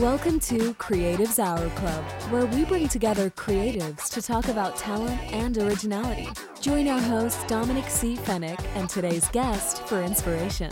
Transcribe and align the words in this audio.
Welcome 0.00 0.40
to 0.48 0.72
Creatives 0.76 1.38
Hour 1.38 1.68
Club, 1.76 2.02
where 2.30 2.46
we 2.46 2.64
bring 2.64 2.88
together 2.88 3.28
creatives 3.28 4.08
to 4.14 4.22
talk 4.22 4.48
about 4.48 4.74
talent 4.74 5.20
and 5.30 5.58
originality. 5.58 6.26
Join 6.62 6.88
our 6.88 6.98
host, 6.98 7.46
Dominic 7.48 7.84
C. 7.90 8.16
Fennick, 8.16 8.58
and 8.76 8.88
today's 8.88 9.28
guest 9.28 9.86
for 9.86 10.00
inspiration. 10.00 10.70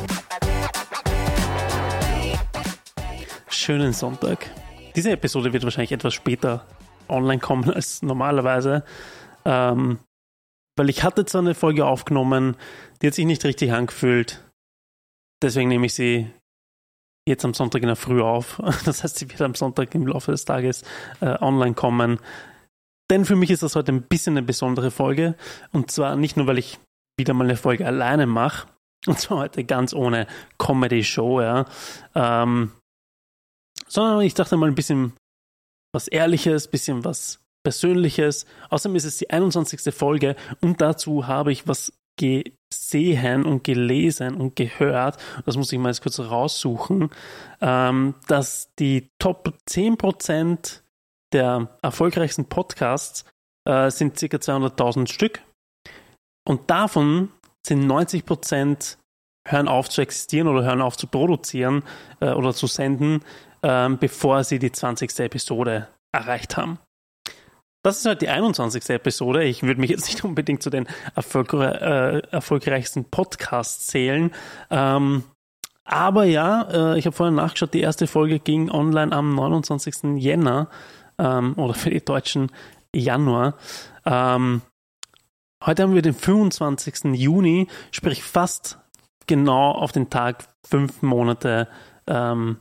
Schönen 3.50 3.92
Sonntag. 3.92 4.46
Diese 4.96 5.10
Episode 5.10 5.52
wird 5.52 5.62
wahrscheinlich 5.62 5.92
etwas 5.92 6.14
später 6.14 6.64
online 7.10 7.40
kommen 7.40 7.68
als 7.68 8.00
normalerweise, 8.00 8.82
ähm, 9.44 9.98
weil 10.74 10.88
ich 10.88 11.02
hatte 11.02 11.26
zwar 11.26 11.42
eine 11.42 11.54
Folge 11.54 11.84
aufgenommen, 11.84 12.56
die 13.02 13.08
hat 13.08 13.14
sich 13.14 13.26
nicht 13.26 13.44
richtig 13.44 13.74
angefühlt. 13.74 14.42
Deswegen 15.42 15.68
nehme 15.68 15.84
ich 15.84 15.92
sie 15.92 16.30
jetzt 17.28 17.44
am 17.44 17.54
Sonntag 17.54 17.82
in 17.82 17.88
der 17.88 17.96
Früh 17.96 18.22
auf. 18.22 18.60
Das 18.84 19.04
heißt, 19.04 19.18
sie 19.18 19.30
wird 19.30 19.40
am 19.42 19.54
Sonntag 19.54 19.94
im 19.94 20.06
Laufe 20.06 20.32
des 20.32 20.44
Tages 20.44 20.82
äh, 21.20 21.36
online 21.40 21.74
kommen. 21.74 22.18
Denn 23.10 23.24
für 23.24 23.36
mich 23.36 23.50
ist 23.50 23.62
das 23.62 23.76
heute 23.76 23.92
ein 23.92 24.02
bisschen 24.02 24.36
eine 24.36 24.46
besondere 24.46 24.90
Folge. 24.90 25.34
Und 25.72 25.90
zwar 25.90 26.16
nicht 26.16 26.36
nur, 26.36 26.46
weil 26.46 26.58
ich 26.58 26.78
wieder 27.18 27.34
mal 27.34 27.44
eine 27.44 27.56
Folge 27.56 27.86
alleine 27.86 28.26
mache. 28.26 28.68
Und 29.06 29.18
zwar 29.18 29.38
heute 29.38 29.64
ganz 29.64 29.94
ohne 29.94 30.26
Comedy-Show, 30.58 31.40
ja. 31.40 31.66
Ähm, 32.14 32.72
sondern 33.86 34.20
ich 34.22 34.34
dachte 34.34 34.56
mal 34.56 34.68
ein 34.68 34.74
bisschen 34.74 35.12
was 35.92 36.08
Ehrliches, 36.08 36.66
ein 36.66 36.70
bisschen 36.70 37.04
was 37.04 37.40
Persönliches. 37.64 38.46
Außerdem 38.70 38.96
ist 38.96 39.04
es 39.04 39.18
die 39.18 39.30
21. 39.30 39.94
Folge 39.94 40.36
und 40.60 40.80
dazu 40.80 41.26
habe 41.26 41.52
ich 41.52 41.66
was 41.66 41.92
gesehen 42.18 43.46
und 43.46 43.64
gelesen 43.64 44.34
und 44.36 44.56
gehört, 44.56 45.16
das 45.46 45.56
muss 45.56 45.72
ich 45.72 45.78
mal 45.78 45.88
jetzt 45.88 46.02
kurz 46.02 46.20
raussuchen, 46.20 47.10
ähm, 47.60 48.14
dass 48.26 48.74
die 48.78 49.08
Top 49.18 49.54
10% 49.68 50.82
der 51.32 51.78
erfolgreichsten 51.82 52.46
Podcasts 52.46 53.24
äh, 53.66 53.90
sind 53.90 54.14
ca. 54.16 54.26
200.000 54.36 55.10
Stück 55.10 55.42
und 56.46 56.70
davon 56.70 57.30
sind 57.66 57.84
90% 57.84 58.96
hören 59.46 59.68
auf 59.68 59.88
zu 59.88 60.00
existieren 60.00 60.48
oder 60.48 60.64
hören 60.64 60.82
auf 60.82 60.96
zu 60.96 61.06
produzieren 61.06 61.82
äh, 62.20 62.30
oder 62.30 62.52
zu 62.52 62.66
senden, 62.66 63.22
äh, 63.62 63.88
bevor 63.90 64.44
sie 64.44 64.58
die 64.58 64.72
20. 64.72 65.18
Episode 65.20 65.88
erreicht 66.12 66.56
haben. 66.56 66.78
Das 67.88 68.00
ist 68.00 68.04
halt 68.04 68.20
die 68.20 68.28
21. 68.28 68.90
Episode. 68.90 69.44
Ich 69.44 69.62
würde 69.62 69.80
mich 69.80 69.88
jetzt 69.88 70.08
nicht 70.08 70.22
unbedingt 70.22 70.62
zu 70.62 70.68
den 70.68 70.86
erfolgre 71.14 72.20
äh, 72.28 72.32
erfolgreichsten 72.32 73.06
Podcasts 73.06 73.86
zählen. 73.86 74.30
Ähm, 74.68 75.24
aber 75.84 76.24
ja, 76.24 76.68
äh, 76.70 76.98
ich 76.98 77.06
habe 77.06 77.16
vorhin 77.16 77.36
nachgeschaut, 77.36 77.72
die 77.72 77.80
erste 77.80 78.06
Folge 78.06 78.40
ging 78.40 78.70
online 78.70 79.10
am 79.12 79.34
29. 79.34 80.18
Jänner 80.18 80.68
ähm, 81.18 81.54
oder 81.56 81.72
für 81.72 81.88
die 81.88 82.04
Deutschen 82.04 82.52
Januar. 82.94 83.54
Ähm, 84.04 84.60
heute 85.64 85.84
haben 85.84 85.94
wir 85.94 86.02
den 86.02 86.12
25. 86.12 87.14
Juni, 87.14 87.68
sprich 87.90 88.22
fast 88.22 88.78
genau 89.26 89.70
auf 89.70 89.92
den 89.92 90.10
Tag 90.10 90.46
fünf 90.66 91.00
Monate 91.00 91.68
ähm, 92.06 92.58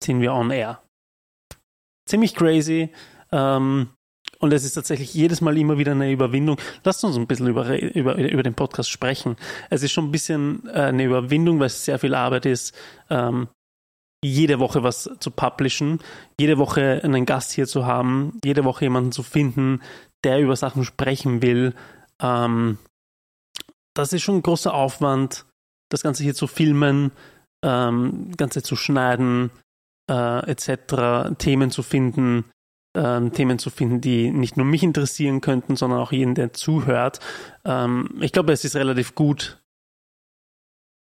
sind 0.00 0.20
wir 0.20 0.32
on 0.32 0.52
air. 0.52 0.80
Ziemlich 2.08 2.36
crazy. 2.36 2.92
Ähm, 3.32 3.88
und 4.40 4.52
es 4.52 4.64
ist 4.64 4.74
tatsächlich 4.74 5.14
jedes 5.14 5.40
Mal 5.40 5.56
immer 5.58 5.78
wieder 5.78 5.92
eine 5.92 6.10
Überwindung. 6.10 6.58
Lasst 6.82 7.04
uns 7.04 7.16
ein 7.16 7.26
bisschen 7.26 7.46
über, 7.46 7.78
über, 7.78 8.16
über 8.16 8.42
den 8.42 8.54
Podcast 8.54 8.90
sprechen. 8.90 9.36
Es 9.68 9.82
ist 9.82 9.92
schon 9.92 10.06
ein 10.06 10.10
bisschen 10.10 10.66
äh, 10.66 10.80
eine 10.80 11.04
Überwindung, 11.04 11.60
weil 11.60 11.66
es 11.66 11.84
sehr 11.84 11.98
viel 11.98 12.14
Arbeit 12.14 12.46
ist, 12.46 12.74
ähm, 13.10 13.48
jede 14.24 14.58
Woche 14.58 14.82
was 14.82 15.10
zu 15.20 15.30
publishen, 15.30 16.00
jede 16.38 16.58
Woche 16.58 17.00
einen 17.04 17.26
Gast 17.26 17.52
hier 17.52 17.66
zu 17.66 17.86
haben, 17.86 18.38
jede 18.44 18.64
Woche 18.64 18.86
jemanden 18.86 19.12
zu 19.12 19.22
finden, 19.22 19.80
der 20.24 20.40
über 20.40 20.56
Sachen 20.56 20.84
sprechen 20.84 21.42
will. 21.42 21.74
Ähm, 22.20 22.78
das 23.94 24.12
ist 24.12 24.22
schon 24.22 24.36
ein 24.36 24.42
großer 24.42 24.72
Aufwand, 24.72 25.46
das 25.90 26.02
Ganze 26.02 26.22
hier 26.22 26.34
zu 26.34 26.46
filmen, 26.46 27.12
ähm, 27.62 28.32
Ganze 28.36 28.62
zu 28.62 28.76
schneiden, 28.76 29.50
äh, 30.10 30.50
etc., 30.50 31.36
Themen 31.38 31.70
zu 31.70 31.82
finden, 31.82 32.44
ähm, 32.94 33.32
Themen 33.32 33.58
zu 33.58 33.70
finden, 33.70 34.00
die 34.00 34.30
nicht 34.30 34.56
nur 34.56 34.66
mich 34.66 34.82
interessieren 34.82 35.40
könnten, 35.40 35.76
sondern 35.76 36.00
auch 36.00 36.12
jeden, 36.12 36.34
der 36.34 36.52
zuhört. 36.52 37.20
Ähm, 37.64 38.08
ich 38.20 38.32
glaube, 38.32 38.52
es 38.52 38.64
ist 38.64 38.76
relativ 38.76 39.14
gut 39.14 39.60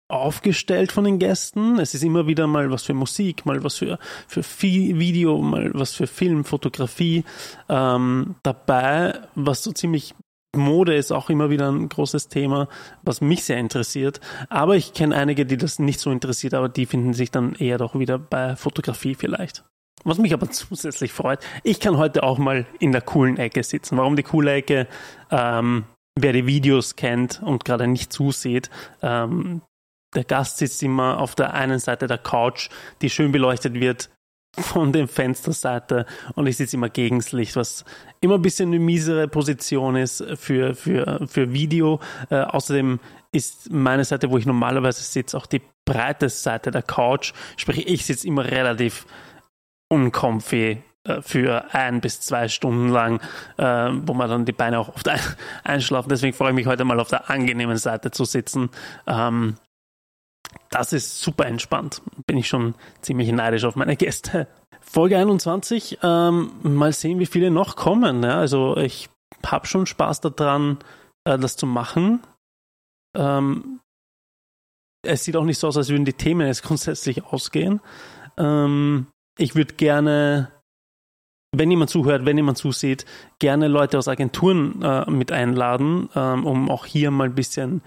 aufgestellt 0.08 0.92
von 0.92 1.04
den 1.04 1.18
Gästen. 1.18 1.78
Es 1.78 1.94
ist 1.94 2.04
immer 2.04 2.26
wieder 2.26 2.46
mal 2.46 2.70
was 2.70 2.84
für 2.84 2.94
Musik, 2.94 3.46
mal 3.46 3.64
was 3.64 3.78
für, 3.78 3.98
für 4.28 4.42
Video, 4.60 5.38
mal 5.38 5.70
was 5.74 5.92
für 5.94 6.06
Film, 6.06 6.44
Fotografie 6.44 7.24
ähm, 7.68 8.36
dabei, 8.42 9.20
was 9.34 9.62
so 9.62 9.72
ziemlich 9.72 10.14
Mode 10.54 10.94
ist 10.94 11.12
auch 11.12 11.30
immer 11.30 11.48
wieder 11.48 11.72
ein 11.72 11.88
großes 11.88 12.28
Thema, 12.28 12.68
was 13.02 13.22
mich 13.22 13.44
sehr 13.44 13.56
interessiert. 13.56 14.20
Aber 14.50 14.76
ich 14.76 14.92
kenne 14.92 15.16
einige, 15.16 15.46
die 15.46 15.56
das 15.56 15.78
nicht 15.78 15.98
so 15.98 16.10
interessiert, 16.10 16.52
aber 16.52 16.68
die 16.68 16.84
finden 16.84 17.14
sich 17.14 17.30
dann 17.30 17.54
eher 17.54 17.78
doch 17.78 17.98
wieder 17.98 18.18
bei 18.18 18.54
Fotografie 18.54 19.14
vielleicht. 19.14 19.64
Was 20.04 20.18
mich 20.18 20.32
aber 20.32 20.50
zusätzlich 20.50 21.12
freut, 21.12 21.40
ich 21.62 21.80
kann 21.80 21.96
heute 21.96 22.22
auch 22.22 22.38
mal 22.38 22.66
in 22.78 22.92
der 22.92 23.02
coolen 23.02 23.36
Ecke 23.36 23.62
sitzen. 23.62 23.96
Warum 23.96 24.16
die 24.16 24.22
coole 24.22 24.52
Ecke? 24.52 24.86
Ähm, 25.30 25.84
wer 26.18 26.32
die 26.32 26.46
Videos 26.46 26.96
kennt 26.96 27.42
und 27.42 27.64
gerade 27.64 27.86
nicht 27.86 28.12
zusieht, 28.12 28.70
ähm, 29.02 29.62
der 30.14 30.24
Gast 30.24 30.58
sitzt 30.58 30.82
immer 30.82 31.18
auf 31.18 31.34
der 31.34 31.54
einen 31.54 31.78
Seite 31.78 32.06
der 32.06 32.18
Couch, 32.18 32.68
die 33.00 33.08
schön 33.08 33.32
beleuchtet 33.32 33.74
wird 33.74 34.10
von 34.58 34.92
der 34.92 35.08
Fensterseite 35.08 36.04
und 36.34 36.46
ich 36.46 36.58
sitze 36.58 36.76
immer 36.76 36.90
gegen 36.90 37.18
das 37.20 37.32
Licht, 37.32 37.56
was 37.56 37.86
immer 38.20 38.34
ein 38.34 38.42
bisschen 38.42 38.68
eine 38.68 38.78
miesere 38.78 39.26
Position 39.26 39.96
ist 39.96 40.22
für, 40.34 40.74
für, 40.74 41.26
für 41.26 41.52
Video. 41.54 42.00
Äh, 42.28 42.42
außerdem 42.42 43.00
ist 43.32 43.72
meine 43.72 44.04
Seite, 44.04 44.30
wo 44.30 44.36
ich 44.36 44.44
normalerweise 44.44 45.02
sitze, 45.02 45.38
auch 45.38 45.46
die 45.46 45.62
breite 45.86 46.28
Seite 46.28 46.70
der 46.70 46.82
Couch. 46.82 47.32
Sprich, 47.56 47.88
ich 47.88 48.04
sitze 48.04 48.26
immer 48.26 48.44
relativ 48.44 49.06
uncomfy 49.92 50.82
äh, 51.04 51.20
für 51.20 51.74
ein 51.74 52.00
bis 52.00 52.20
zwei 52.20 52.48
Stunden 52.48 52.88
lang, 52.88 53.20
äh, 53.58 53.90
wo 53.92 54.14
man 54.14 54.30
dann 54.30 54.44
die 54.46 54.52
Beine 54.52 54.78
auch 54.78 54.88
oft 54.88 55.06
ein 55.08 55.20
einschlafen. 55.64 56.08
Deswegen 56.08 56.32
freue 56.32 56.50
ich 56.50 56.54
mich 56.54 56.66
heute 56.66 56.84
mal 56.84 56.98
auf 56.98 57.10
der 57.10 57.28
angenehmen 57.28 57.76
Seite 57.76 58.10
zu 58.10 58.24
sitzen. 58.24 58.70
Ähm, 59.06 59.56
das 60.70 60.92
ist 60.92 61.20
super 61.20 61.46
entspannt. 61.46 62.02
Bin 62.26 62.38
ich 62.38 62.48
schon 62.48 62.74
ziemlich 63.02 63.30
neidisch 63.30 63.64
auf 63.64 63.76
meine 63.76 63.96
Gäste. 63.96 64.48
Folge 64.80 65.18
21. 65.18 65.98
Ähm, 66.02 66.50
mal 66.62 66.92
sehen, 66.92 67.18
wie 67.18 67.26
viele 67.26 67.50
noch 67.50 67.76
kommen. 67.76 68.22
Ja, 68.22 68.38
also 68.38 68.76
ich 68.76 69.10
habe 69.46 69.66
schon 69.66 69.86
Spaß 69.86 70.20
daran, 70.22 70.78
äh, 71.24 71.38
das 71.38 71.56
zu 71.56 71.66
machen. 71.66 72.20
Ähm, 73.14 73.80
es 75.04 75.24
sieht 75.24 75.36
auch 75.36 75.44
nicht 75.44 75.58
so 75.58 75.68
aus, 75.68 75.76
als 75.76 75.88
würden 75.90 76.04
die 76.04 76.12
Themen 76.12 76.46
jetzt 76.46 76.62
grundsätzlich 76.64 77.24
ausgehen. 77.24 77.80
Ähm, 78.38 79.08
ich 79.38 79.54
würde 79.54 79.74
gerne, 79.74 80.52
wenn 81.54 81.70
jemand 81.70 81.90
zuhört, 81.90 82.24
wenn 82.24 82.36
jemand 82.36 82.58
zusieht, 82.58 83.04
gerne 83.38 83.68
Leute 83.68 83.98
aus 83.98 84.08
Agenturen 84.08 84.82
äh, 84.82 85.10
mit 85.10 85.32
einladen, 85.32 86.08
ähm, 86.14 86.46
um 86.46 86.70
auch 86.70 86.86
hier 86.86 87.10
mal 87.10 87.28
ein 87.28 87.34
bisschen 87.34 87.82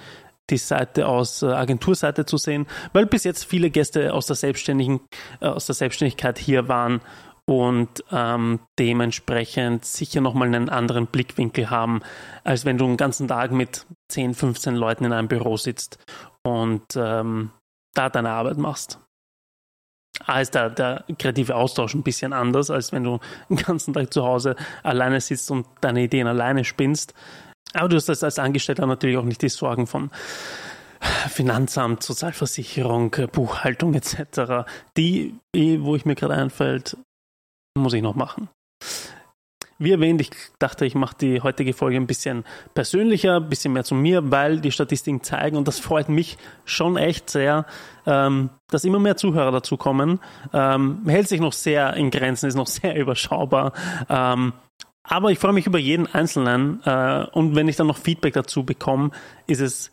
die 0.50 0.57
Seite 0.57 1.07
aus 1.07 1.41
äh, 1.41 1.47
Agenturseite 1.47 2.25
zu 2.25 2.38
sehen, 2.38 2.67
weil 2.94 3.06
bis 3.06 3.23
jetzt 3.23 3.45
viele 3.45 3.69
Gäste 3.69 4.13
aus 4.13 4.28
der 4.28 4.35
Selbstständigen, 4.35 5.01
äh, 5.39 5.47
aus 5.47 5.66
der 5.66 5.75
Selbstständigkeit 5.75 6.38
hier 6.38 6.67
waren 6.67 7.01
und 7.47 8.03
ähm, 8.12 8.59
dementsprechend 8.79 9.85
sicher 9.85 10.22
nochmal 10.22 10.47
einen 10.47 10.69
anderen 10.69 11.07
Blickwinkel 11.07 11.69
haben, 11.69 12.01
als 12.44 12.66
wenn 12.66 12.77
du 12.77 12.85
einen 12.85 12.97
ganzen 12.97 13.27
Tag 13.27 13.51
mit 13.51 13.85
10, 14.09 14.33
15 14.33 14.75
Leuten 14.75 15.06
in 15.06 15.13
einem 15.13 15.27
Büro 15.27 15.57
sitzt 15.57 16.00
und 16.44 16.83
ähm, 16.95 17.51
da 17.94 18.09
deine 18.09 18.31
Arbeit 18.31 18.57
machst. 18.57 19.00
A 20.25 20.41
ist 20.41 20.55
der, 20.55 20.69
der 20.69 21.03
kreative 21.19 21.55
Austausch 21.55 21.93
ein 21.93 22.03
bisschen 22.03 22.33
anders, 22.33 22.69
als 22.69 22.91
wenn 22.91 23.03
du 23.03 23.19
den 23.50 23.57
ganzen 23.57 23.94
Tag 23.94 24.13
zu 24.13 24.23
Hause 24.23 24.56
alleine 24.83 25.19
sitzt 25.21 25.51
und 25.51 25.67
deine 25.81 26.03
Ideen 26.03 26.27
alleine 26.27 26.63
spinnst. 26.63 27.13
Aber 27.73 27.89
du 27.89 27.97
hast 27.97 28.07
das 28.07 28.23
als 28.23 28.39
Angestellter 28.39 28.85
natürlich 28.85 29.17
auch 29.17 29.23
nicht 29.23 29.41
die 29.41 29.50
Sorgen 29.50 29.88
von 29.88 30.09
Finanzamt, 31.29 32.01
Sozialversicherung, 32.03 33.15
Buchhaltung 33.31 33.94
etc. 33.94 34.65
Die, 34.97 35.35
wo 35.53 35.95
ich 35.95 36.06
mir 36.06 36.15
gerade 36.15 36.35
einfällt, 36.35 36.97
muss 37.77 37.94
ich 37.94 38.01
noch 38.01 38.15
machen. 38.15 38.50
Wie 39.77 39.92
erwähnt, 39.92 40.22
ich 40.22 40.31
dachte, 40.57 40.86
ich 40.86 40.95
mache 40.95 41.18
die 41.19 41.42
heutige 41.42 41.74
Folge 41.74 41.98
ein 41.98 42.07
bisschen 42.07 42.45
persönlicher, 42.74 43.38
ein 43.38 43.50
bisschen 43.50 43.74
mehr 43.74 43.83
zu 43.83 43.94
mir, 43.94 44.31
weil 44.31 44.62
die 44.62 44.72
Statistiken 44.72 45.22
zeigen, 45.22 45.57
und 45.57 45.68
das 45.68 45.80
freut 45.80 46.07
mich 46.07 46.38
schon 46.63 46.95
echt 46.95 47.30
sehr, 47.30 47.66
ähm, 48.06 48.51
dass 48.69 48.86
immer 48.86 49.00
mehr 49.00 49.18
Zuhörer 49.18 49.51
dazu 49.51 49.75
kommen. 49.75 50.22
Ähm, 50.54 51.01
hält 51.06 51.27
sich 51.27 51.42
noch 51.42 51.51
sehr 51.51 51.94
in 51.95 52.10
Grenzen, 52.10 52.48
ist 52.48 52.56
noch 52.56 52.68
sehr 52.68 52.95
überschaubar. 52.95 53.74
Ähm, 54.07 54.54
aber 55.04 55.31
ich 55.31 55.39
freue 55.39 55.54
mich 55.54 55.68
über 55.68 55.78
jeden 55.78 56.07
Einzelnen. 56.07 56.81
Äh, 56.86 57.25
und 57.33 57.56
wenn 57.56 57.68
ich 57.68 57.75
dann 57.75 57.88
noch 57.88 57.98
Feedback 57.98 58.33
dazu 58.33 58.63
bekomme, 58.63 59.12
ist 59.45 59.60
es 59.60 59.92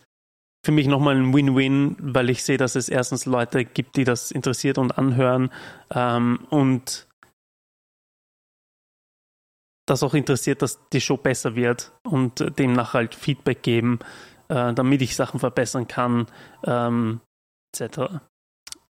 für 0.65 0.73
mich 0.73 0.87
nochmal 0.87 1.17
ein 1.17 1.35
Win-Win, 1.35 1.97
weil 1.99 2.31
ich 2.31 2.45
sehe, 2.45 2.57
dass 2.57 2.77
es 2.77 2.89
erstens 2.89 3.27
Leute 3.27 3.65
gibt, 3.65 3.97
die 3.97 4.05
das 4.05 4.31
interessiert 4.31 4.79
und 4.79 4.97
anhören 4.97 5.51
und 5.91 7.09
das 9.87 10.03
auch 10.03 10.15
interessiert, 10.15 10.63
dass 10.63 10.79
die 10.93 11.01
Show 11.01 11.17
besser 11.17 11.57
wird 11.57 11.93
und 12.05 12.59
demnach 12.59 12.95
halt 12.95 13.15
Feedback 13.15 13.63
geben, 13.63 13.99
äh, 14.49 14.73
damit 14.73 15.03
ich 15.03 15.17
Sachen 15.17 15.41
verbessern 15.41 15.89
kann, 15.89 16.27
ähm, 16.65 17.21
etc. 17.75 18.21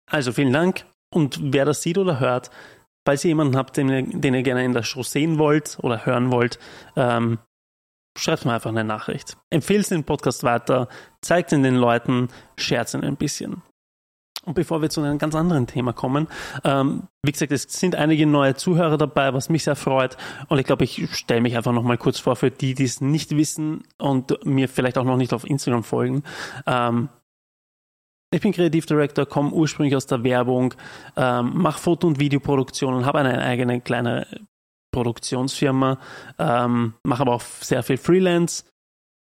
Also 0.10 0.32
vielen 0.32 0.54
Dank 0.54 0.86
und 1.14 1.40
wer 1.54 1.66
das 1.66 1.82
sieht 1.82 1.98
oder 1.98 2.20
hört, 2.20 2.52
falls 3.06 3.24
ihr 3.24 3.30
jemanden 3.30 3.58
habt, 3.58 3.78
den 3.78 3.90
ihr, 3.90 4.04
den 4.04 4.34
ihr 4.34 4.44
gerne 4.44 4.66
in 4.66 4.74
der 4.74 4.84
Show 4.84 5.04
sehen 5.04 5.38
wollt 5.38 5.78
oder 5.82 6.06
hören 6.06 6.32
wollt, 6.32 6.60
ähm, 6.96 7.40
schreibt 8.18 8.46
mir 8.46 8.54
einfach 8.54 8.70
eine 8.70 8.84
Nachricht. 8.84 9.38
Empfehlt 9.50 9.90
den 9.92 10.04
Podcast 10.04 10.44
weiter, 10.44 10.88
zeigt 11.22 11.52
ihn 11.52 11.64
den 11.64 11.76
Leuten, 11.76 12.30
shared 12.58 12.94
ihn 12.94 13.04
ein 13.04 13.16
bisschen. 13.16 13.62
Und 14.48 14.54
bevor 14.54 14.82
wir 14.82 14.90
zu 14.90 15.02
einem 15.02 15.18
ganz 15.18 15.36
anderen 15.36 15.68
Thema 15.68 15.92
kommen, 15.92 16.28
ähm, 16.64 17.04
wie 17.22 17.34
gesagt, 17.34 17.52
es 17.52 17.64
sind 17.64 17.96
einige 17.96 18.26
neue 18.26 18.56
Zuhörer 18.56 18.98
dabei, 18.98 19.34
was 19.34 19.50
mich 19.50 19.66
sehr 19.66 19.76
freut. 19.76 20.16
Und 20.48 20.58
ich 20.58 20.66
glaube, 20.66 20.86
ich 20.86 21.14
stelle 21.14 21.42
mich 21.42 21.58
einfach 21.58 21.74
nochmal 21.74 21.98
kurz 21.98 22.18
vor 22.18 22.38
für 22.38 22.50
die, 22.50 22.74
die 22.74 22.86
es 22.86 23.02
nicht 23.02 23.36
wissen 23.36 23.84
und 23.98 24.46
mir 24.46 24.70
vielleicht 24.70 24.98
auch 24.98 25.04
noch 25.04 25.18
nicht 25.18 25.34
auf 25.34 25.44
Instagram 25.44 25.84
folgen. 25.84 26.24
Ähm, 26.66 27.10
ich 28.34 28.40
bin 28.40 28.54
Kreativdirektor, 28.54 29.26
komme 29.26 29.52
ursprünglich 29.52 29.98
aus 29.98 30.06
der 30.06 30.24
Werbung, 30.24 30.74
ähm, 31.18 31.52
mache 31.56 31.82
Foto- 31.82 32.08
und 32.08 32.18
Videoproduktion 32.18 33.06
habe 33.06 33.20
eine 33.20 33.42
eigene 33.42 33.82
kleine 33.82 34.28
Produktionsfirma, 34.94 36.00
ähm, 36.40 36.94
mache 37.04 37.22
aber 37.22 37.34
auch 37.34 37.42
sehr 37.42 37.84
viel 37.84 37.98
Freelance 37.98 38.64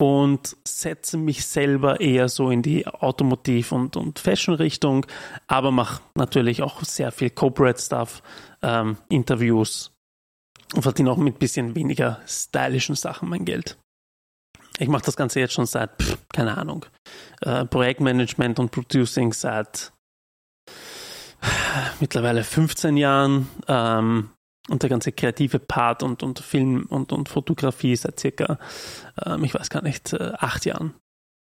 und 0.01 0.57
setze 0.67 1.19
mich 1.19 1.45
selber 1.45 2.01
eher 2.01 2.29
so 2.29 2.51
in 2.51 2.63
die 2.63 2.87
Automotiv- 2.87 3.73
und, 3.73 3.97
und 3.97 4.19
Fashion-Richtung, 4.19 5.07
aber 5.47 5.71
mache 5.71 6.01
natürlich 6.15 6.63
auch 6.63 6.83
sehr 6.83 7.13
viel 7.13 7.31
Corporate-Stuff, 7.31 8.23
ähm, 8.63 8.97
Interviews 9.09 9.93
und 10.75 10.83
verdiene 10.83 11.11
auch 11.11 11.19
mit 11.19 11.37
ein 11.37 11.39
bisschen 11.39 11.75
weniger 11.75 12.21
stylischen 12.27 12.95
Sachen 12.95 13.29
mein 13.29 13.45
Geld. 13.45 13.77
Ich 14.79 14.89
mache 14.89 15.05
das 15.05 15.17
Ganze 15.17 15.41
jetzt 15.41 15.53
schon 15.53 15.67
seit, 15.67 15.91
pff, 16.01 16.17
keine 16.33 16.57
Ahnung, 16.57 16.87
äh, 17.43 17.67
Projektmanagement 17.67 18.59
und 18.59 18.71
Producing 18.71 19.35
seit 19.35 19.93
mittlerweile 22.01 22.43
15 22.43 22.97
Jahren. 22.97 23.49
Ähm, 23.69 24.31
und 24.71 24.83
der 24.83 24.91
ganze 24.91 25.13
kreative 25.13 25.59
Part 25.59 26.03
und, 26.03 26.23
und 26.23 26.39
Film 26.39 26.87
und, 26.89 27.13
und 27.13 27.29
Fotografie 27.29 27.97
seit 27.97 28.21
circa, 28.21 28.59
ähm, 29.27 29.45
ich 29.45 29.55
weiß 29.55 29.69
gar 29.69 29.83
nicht, 29.83 30.13
äh, 30.13 30.33
acht 30.39 30.65
Jahren. 30.65 30.95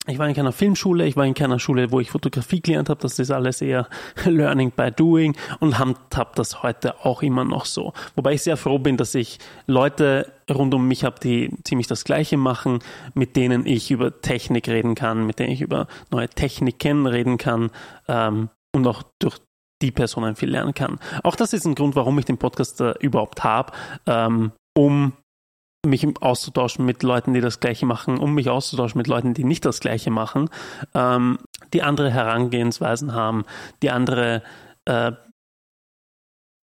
Ich 0.08 0.18
war 0.18 0.28
in 0.28 0.34
keiner 0.34 0.54
Filmschule, 0.54 1.06
ich 1.06 1.18
war 1.18 1.26
in 1.26 1.34
keiner 1.34 1.60
Schule, 1.60 1.92
wo 1.92 2.00
ich 2.00 2.10
Fotografie 2.10 2.62
gelernt 2.62 2.90
habe. 2.90 3.02
Das 3.02 3.20
ist 3.20 3.30
alles 3.30 3.62
eher 3.62 3.88
Learning 4.26 4.72
by 4.72 4.90
Doing 4.92 5.36
und 5.60 5.78
habe 5.78 5.96
das 6.36 6.64
heute 6.64 7.06
auch 7.06 7.22
immer 7.22 7.44
noch 7.44 7.66
so. 7.66 7.94
Wobei 8.16 8.34
ich 8.34 8.42
sehr 8.42 8.58
froh 8.58 8.80
bin, 8.80 8.98
dass 8.98 9.14
ich 9.14 9.38
Leute 9.68 10.32
rund 10.50 10.74
um 10.74 10.88
mich 10.88 11.04
habe, 11.04 11.20
die 11.20 11.52
ziemlich 11.64 11.88
das 11.88 12.06
Gleiche 12.06 12.38
machen, 12.38 12.80
mit 13.14 13.36
denen 13.36 13.66
ich 13.66 13.92
über 13.92 14.22
Technik 14.22 14.70
reden 14.70 14.96
kann, 14.96 15.28
mit 15.28 15.38
denen 15.38 15.52
ich 15.52 15.62
über 15.62 15.88
neue 16.10 16.30
Techniken 16.30 17.06
reden 17.06 17.38
kann 17.38 17.70
ähm, 18.08 18.50
und 18.74 18.88
auch 18.88 19.04
durch 19.20 19.38
die 19.82 19.92
Personen 19.92 20.36
viel 20.36 20.50
lernen 20.50 20.74
kann. 20.74 21.00
Auch 21.24 21.36
das 21.36 21.54
ist 21.54 21.66
ein 21.66 21.76
Grund, 21.76 21.96
warum 21.96 22.18
ich 22.20 22.26
den 22.26 22.38
Podcast 22.38 22.82
äh, 22.82 22.94
überhaupt 23.00 23.44
habe, 23.44 23.74
ähm, 24.06 24.52
um 24.78 25.14
mich 25.86 26.06
auszutauschen 26.22 26.86
mit 26.86 27.04
Leuten, 27.04 27.34
die 27.34 27.42
das 27.42 27.60
Gleiche 27.60 27.86
machen, 27.86 28.18
um 28.18 28.36
mich 28.36 28.50
auszutauschen 28.50 28.98
mit 28.98 29.08
Leuten, 29.08 29.34
die 29.34 29.46
nicht 29.46 29.64
das 29.66 29.80
Gleiche 29.80 30.12
machen, 30.12 30.50
ähm, 30.94 31.40
die 31.74 31.84
andere 31.84 32.12
Herangehensweisen 32.12 33.14
haben, 33.14 33.46
die 33.82 33.90
andere 33.90 34.44
äh, 34.86 35.14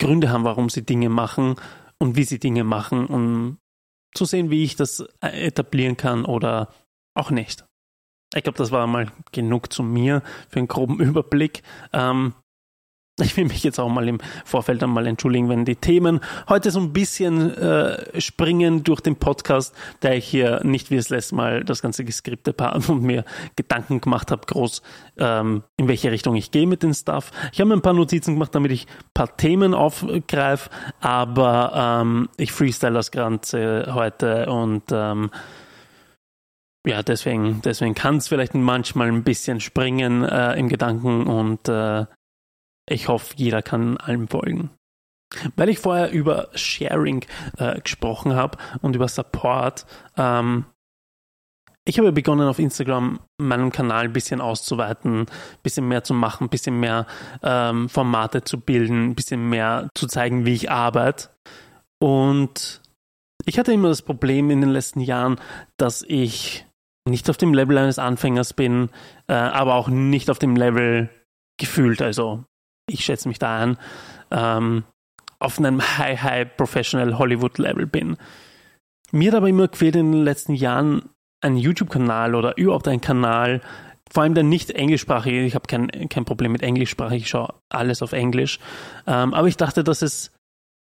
Gründe 0.01 0.31
haben, 0.31 0.45
warum 0.45 0.71
sie 0.71 0.85
Dinge 0.85 1.11
machen 1.11 1.57
und 1.99 2.17
wie 2.17 2.25
sie 2.25 2.39
Dinge 2.39 2.65
machen, 2.65 3.07
um 3.07 3.59
zu 4.15 4.25
sehen, 4.25 4.51
wie 4.51 4.65
ich 4.65 4.77
das 4.77 5.01
äh, 5.21 5.47
etablieren 5.47 5.97
kann 5.97 6.25
oder 6.25 6.69
auch 7.15 7.31
nicht. 7.31 7.65
Ich 8.35 8.43
glaube, 8.43 8.59
das 8.59 8.71
war 8.71 8.87
mal 8.87 9.13
genug 9.31 9.73
zu 9.73 9.83
mir 9.83 10.23
für 10.49 10.59
einen 10.59 10.69
groben 10.69 11.01
Überblick. 11.01 11.63
Ähm, 11.93 12.35
ich 13.21 13.37
will 13.37 13.45
mich 13.45 13.63
jetzt 13.63 13.79
auch 13.79 13.91
mal 13.91 14.09
im 14.09 14.19
Vorfeld 14.45 14.83
einmal 14.83 15.07
entschuldigen, 15.07 15.51
wenn 15.51 15.67
die 15.67 15.77
Themen 15.77 16.21
heute 16.49 16.71
so 16.71 16.81
ein 16.81 16.95
bisschen 16.95 17.55
äh, 17.57 18.21
springen 18.21 18.85
durch 18.85 19.01
den 19.01 19.17
Podcast, 19.17 19.75
da 20.01 20.13
ich 20.13 20.27
hier 20.27 20.65
nicht 20.65 20.91
wie 20.91 20.97
das 20.97 21.11
letzte 21.11 21.35
Mal 21.35 21.63
das 21.63 21.83
ganze 21.83 22.05
geskriptet 22.05 22.61
habe 22.61 22.91
und 22.91 23.03
mir 23.03 23.25
Gedanken 23.55 24.01
gemacht 24.01 24.31
habe, 24.31 24.47
groß, 24.47 24.83
ähm, 25.19 25.63
in 25.77 25.89
welche 25.89 26.11
Richtung 26.11 26.37
ich 26.37 26.51
gehe 26.51 26.67
mit 26.67 26.83
dem 26.83 26.95
Stuff. 26.95 27.31
Ich 27.53 27.61
habe 27.61 27.69
mir 27.69 27.75
ein 27.75 27.83
paar 27.83 27.93
Notizen 27.93 28.35
gemacht, 28.35 28.55
damit 28.55 28.73
ich 28.73 28.87
ein 28.87 29.11
paar 29.13 29.37
Themen 29.37 29.75
aufgreife, 29.75 30.71
aber 31.01 32.01
ähm, 32.03 32.31
ich 32.39 32.51
freestyle 32.51 32.95
das 32.95 33.11
Ganze 33.11 33.93
heute 33.95 34.51
und 34.51 34.85
ähm, 34.91 35.31
ja, 36.87 37.03
deswegen, 37.03 37.61
deswegen 37.63 37.95
kann 37.95 38.17
es 38.17 38.29
vielleicht 38.29 38.55
manchmal 38.55 39.09
ein 39.09 39.23
bisschen 39.23 39.61
springen 39.61 40.25
äh, 40.25 40.55
im 40.55 40.69
Gedanken 40.69 41.27
und 41.27 41.69
äh, 41.69 42.07
ich 42.89 43.09
hoffe, 43.09 43.35
jeder 43.37 43.63
kann 43.63 43.97
allem 43.97 44.29
folgen. 44.29 44.71
Weil 45.57 45.71
ich 45.71 45.79
vorher 45.79 46.11
über 46.11 46.49
Sharing 46.55 47.25
äh, 47.57 47.81
gesprochen 47.81 48.35
habe 48.35 48.59
und 48.83 48.97
über 48.97 49.09
Support, 49.09 49.87
ähm, 50.17 50.67
ich 51.85 51.99
habe 51.99 52.13
begonnen 52.13 52.47
auf 52.47 52.61
Instagram 52.61 53.19
meinen 53.39 53.73
Kanal 53.73 54.05
ein 54.05 54.13
bisschen 54.13 54.41
auszuweiten, 54.41 55.23
ein 55.23 55.27
bisschen 55.65 55.89
mehr 55.89 56.05
zu 56.05 56.15
machen, 56.15 56.45
ein 56.45 56.51
bisschen 56.51 56.79
mehr 56.79 57.07
ähm, 57.43 57.89
Formate 57.89 58.45
zu 58.45 58.61
bilden, 58.61 59.11
ein 59.11 59.15
bisschen 59.17 59.49
mehr 59.49 59.89
zu 59.97 60.07
zeigen, 60.07 60.47
wie 60.47 60.55
ich 60.55 60.71
arbeite. 60.71 61.31
Und 62.01 62.83
ich 63.47 63.59
hatte 63.59 63.73
immer 63.73 63.89
das 63.89 64.03
Problem 64.03 64.51
in 64.51 64.61
den 64.61 64.71
letzten 64.71 65.01
Jahren, 65.01 65.41
dass 65.77 66.05
ich 66.07 66.67
nicht 67.09 67.29
auf 67.29 67.37
dem 67.37 67.53
Level 67.53 67.77
eines 67.79 67.99
Anfängers 67.99 68.53
bin, 68.53 68.91
äh, 69.27 69.33
aber 69.33 69.75
auch 69.75 69.89
nicht 69.89 70.31
auf 70.31 70.39
dem 70.39 70.55
Level 70.55 71.11
gefühlt, 71.59 72.01
also 72.01 72.45
ich 72.89 73.05
schätze 73.05 73.29
mich 73.29 73.39
da 73.39 73.59
an, 73.59 73.79
ähm, 74.31 74.85
auf 75.39 75.59
einem 75.59 75.81
High, 75.99 76.23
High 76.23 76.57
Professional 76.57 77.19
Hollywood 77.19 77.59
Level 77.59 77.87
bin. 77.87 78.17
Mir 79.11 79.31
hat 79.31 79.37
aber 79.37 79.49
immer 79.49 79.69
gefehlt 79.69 79.97
in 79.97 80.13
den 80.13 80.25
letzten 80.25 80.55
Jahren 80.55 81.11
ein 81.43 81.57
YouTube-Kanal 81.57 82.35
oder 82.35 82.57
überhaupt 82.57 82.89
ein 82.89 83.01
Kanal, 83.01 83.61
vor 84.11 84.23
allem 84.23 84.35
der 84.35 84.45
nicht 84.45 84.71
englischsprachige. 84.71 85.43
Ich 85.43 85.55
habe 85.55 85.67
kein, 85.67 86.09
kein 86.09 86.25
Problem 86.25 86.53
mit 86.53 86.63
englischsprachig, 86.63 87.23
ich 87.23 87.29
schaue 87.29 87.55
alles 87.69 88.03
auf 88.03 88.13
Englisch. 88.13 88.59
Ähm, 89.07 89.35
aber 89.35 89.49
ich 89.49 89.57
dachte, 89.57 89.85
dass 89.85 90.03
es 90.03 90.33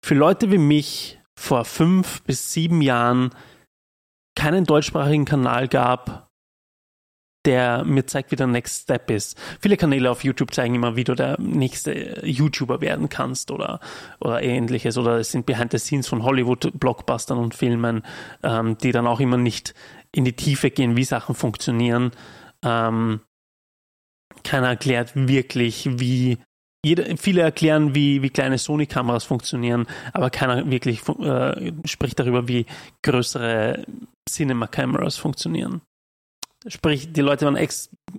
für 0.05 0.15
Leute 0.15 0.51
wie 0.51 0.57
mich 0.57 1.19
vor 1.37 1.65
fünf 1.65 2.21
bis 2.23 2.53
sieben 2.53 2.81
Jahren 2.81 3.31
keinen 4.35 4.65
deutschsprachigen 4.65 5.25
Kanal 5.25 5.67
gab, 5.67 6.30
der 7.45 7.83
mir 7.83 8.05
zeigt, 8.05 8.31
wie 8.31 8.35
der 8.35 8.47
Next 8.47 8.83
Step 8.83 9.09
ist. 9.09 9.39
Viele 9.59 9.77
Kanäle 9.77 10.11
auf 10.11 10.23
YouTube 10.23 10.53
zeigen 10.53 10.75
immer, 10.75 10.95
wie 10.95 11.03
du 11.03 11.15
der 11.15 11.39
nächste 11.39 12.25
YouTuber 12.25 12.81
werden 12.81 13.09
kannst 13.09 13.51
oder, 13.51 13.79
oder 14.19 14.41
ähnliches. 14.43 14.97
Oder 14.97 15.17
es 15.17 15.31
sind 15.31 15.45
Behind 15.45 15.71
the 15.71 15.79
Scenes 15.79 16.07
von 16.07 16.23
Hollywood-Blockbustern 16.23 17.37
und 17.37 17.55
Filmen, 17.55 18.03
ähm, 18.43 18.77
die 18.77 18.91
dann 18.91 19.07
auch 19.07 19.19
immer 19.19 19.37
nicht 19.37 19.73
in 20.11 20.25
die 20.25 20.35
Tiefe 20.35 20.69
gehen, 20.69 20.95
wie 20.95 21.03
Sachen 21.03 21.35
funktionieren. 21.35 22.11
Ähm, 22.63 23.21
keiner 24.43 24.67
erklärt 24.67 25.11
wirklich, 25.15 25.89
wie 25.99 26.37
jeder, 26.83 27.15
viele 27.17 27.41
erklären, 27.41 27.93
wie, 27.93 28.21
wie 28.21 28.29
kleine 28.29 28.57
Sony-Kameras 28.57 29.23
funktionieren, 29.23 29.85
aber 30.13 30.29
keiner 30.31 30.69
wirklich 30.69 31.07
äh, 31.07 31.73
spricht 31.85 32.19
darüber, 32.19 32.47
wie 32.47 32.65
größere 33.03 33.85
Cinema-Cameras 34.27 35.17
funktionieren. 35.17 35.81
Sprich, 36.67 37.11
die 37.11 37.21
Leute 37.21 37.45
waren 37.45 37.57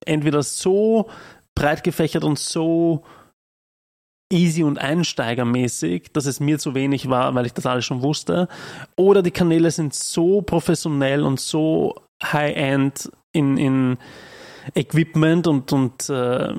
entweder 0.05 0.43
so 0.43 1.09
breit 1.55 1.85
gefächert 1.85 2.25
und 2.25 2.39
so 2.39 3.05
easy 4.33 4.65
und 4.65 4.79
einsteigermäßig, 4.79 6.13
dass 6.13 6.27
es 6.27 6.41
mir 6.41 6.59
zu 6.59 6.75
wenig 6.75 7.09
war, 7.09 7.35
weil 7.35 7.47
ich 7.47 7.53
das 7.53 7.67
alles 7.67 7.85
schon 7.85 8.03
wusste. 8.03 8.49
Oder 8.97 9.23
die 9.23 9.31
Kanäle 9.31 9.71
sind 9.71 9.95
so 9.95 10.43
professionell 10.43 11.23
und 11.23 11.39
so 11.39 11.95
high-end 12.23 13.13
in, 13.33 13.59
in 13.59 13.99
Equipment 14.75 15.47
und, 15.47 15.73
und 15.73 16.09
äh, 16.09 16.55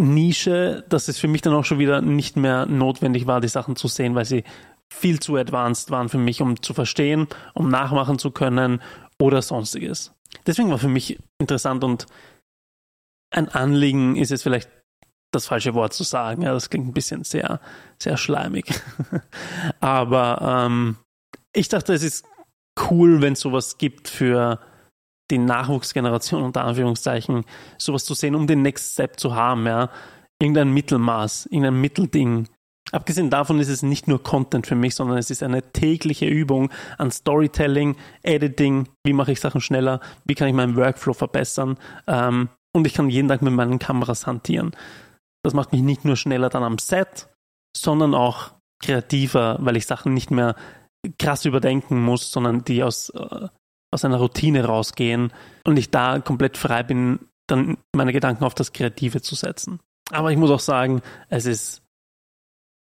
Nische, 0.00 0.84
dass 0.88 1.08
es 1.08 1.18
für 1.18 1.28
mich 1.28 1.42
dann 1.42 1.54
auch 1.54 1.64
schon 1.64 1.78
wieder 1.78 2.00
nicht 2.00 2.36
mehr 2.36 2.66
notwendig 2.66 3.26
war, 3.26 3.40
die 3.40 3.48
Sachen 3.48 3.76
zu 3.76 3.86
sehen, 3.86 4.14
weil 4.14 4.24
sie 4.24 4.42
viel 4.92 5.20
zu 5.20 5.36
advanced 5.36 5.90
waren 5.90 6.08
für 6.08 6.18
mich, 6.18 6.40
um 6.40 6.60
zu 6.62 6.74
verstehen, 6.74 7.28
um 7.52 7.68
nachmachen 7.68 8.18
zu 8.18 8.30
können 8.30 8.80
oder 9.20 9.40
sonstiges. 9.42 10.13
Deswegen 10.46 10.70
war 10.70 10.78
für 10.78 10.88
mich 10.88 11.18
interessant 11.38 11.84
und 11.84 12.06
ein 13.30 13.48
Anliegen 13.48 14.16
ist 14.16 14.30
jetzt 14.30 14.42
vielleicht 14.42 14.70
das 15.32 15.46
falsche 15.46 15.74
Wort 15.74 15.92
zu 15.92 16.04
sagen. 16.04 16.42
Ja, 16.42 16.52
das 16.52 16.70
klingt 16.70 16.86
ein 16.86 16.92
bisschen 16.92 17.24
sehr, 17.24 17.60
sehr 17.98 18.16
schleimig. 18.16 18.66
Aber 19.80 20.66
ähm, 20.66 20.96
ich 21.52 21.68
dachte, 21.68 21.92
es 21.92 22.02
ist 22.02 22.24
cool, 22.90 23.20
wenn 23.20 23.34
es 23.34 23.40
sowas 23.40 23.78
gibt 23.78 24.08
für 24.08 24.60
die 25.30 25.38
Nachwuchsgeneration 25.38 26.42
unter 26.42 26.64
Anführungszeichen, 26.64 27.44
sowas 27.78 28.04
zu 28.04 28.14
sehen, 28.14 28.34
um 28.34 28.46
den 28.46 28.62
Next 28.62 28.92
Step 28.92 29.18
zu 29.18 29.34
haben, 29.34 29.66
ja. 29.66 29.90
Irgendein 30.40 30.72
Mittelmaß, 30.72 31.46
irgendein 31.46 31.80
Mittelding. 31.80 32.48
Abgesehen 32.94 33.28
davon 33.28 33.58
ist 33.58 33.68
es 33.68 33.82
nicht 33.82 34.06
nur 34.06 34.22
Content 34.22 34.68
für 34.68 34.76
mich, 34.76 34.94
sondern 34.94 35.18
es 35.18 35.28
ist 35.28 35.42
eine 35.42 35.62
tägliche 35.72 36.26
Übung 36.26 36.70
an 36.96 37.10
Storytelling, 37.10 37.96
Editing, 38.22 38.88
wie 39.02 39.12
mache 39.12 39.32
ich 39.32 39.40
Sachen 39.40 39.60
schneller, 39.60 39.98
wie 40.24 40.36
kann 40.36 40.46
ich 40.46 40.54
meinen 40.54 40.76
Workflow 40.76 41.12
verbessern 41.12 41.76
ähm, 42.06 42.50
und 42.72 42.86
ich 42.86 42.94
kann 42.94 43.10
jeden 43.10 43.28
Tag 43.28 43.42
mit 43.42 43.52
meinen 43.52 43.80
Kameras 43.80 44.28
hantieren. 44.28 44.76
Das 45.42 45.54
macht 45.54 45.72
mich 45.72 45.82
nicht 45.82 46.04
nur 46.04 46.16
schneller 46.16 46.50
dann 46.50 46.62
am 46.62 46.78
Set, 46.78 47.28
sondern 47.76 48.14
auch 48.14 48.52
kreativer, 48.80 49.58
weil 49.60 49.76
ich 49.76 49.86
Sachen 49.86 50.14
nicht 50.14 50.30
mehr 50.30 50.54
krass 51.18 51.46
überdenken 51.46 52.00
muss, 52.00 52.30
sondern 52.30 52.62
die 52.62 52.84
aus, 52.84 53.10
äh, 53.10 53.48
aus 53.90 54.04
einer 54.04 54.18
Routine 54.18 54.66
rausgehen 54.66 55.32
und 55.66 55.76
ich 55.78 55.90
da 55.90 56.20
komplett 56.20 56.56
frei 56.56 56.84
bin, 56.84 57.18
dann 57.48 57.76
meine 57.92 58.12
Gedanken 58.12 58.44
auf 58.44 58.54
das 58.54 58.72
Kreative 58.72 59.20
zu 59.20 59.34
setzen. 59.34 59.80
Aber 60.12 60.30
ich 60.30 60.38
muss 60.38 60.52
auch 60.52 60.60
sagen, 60.60 61.02
es 61.28 61.44
ist 61.46 61.83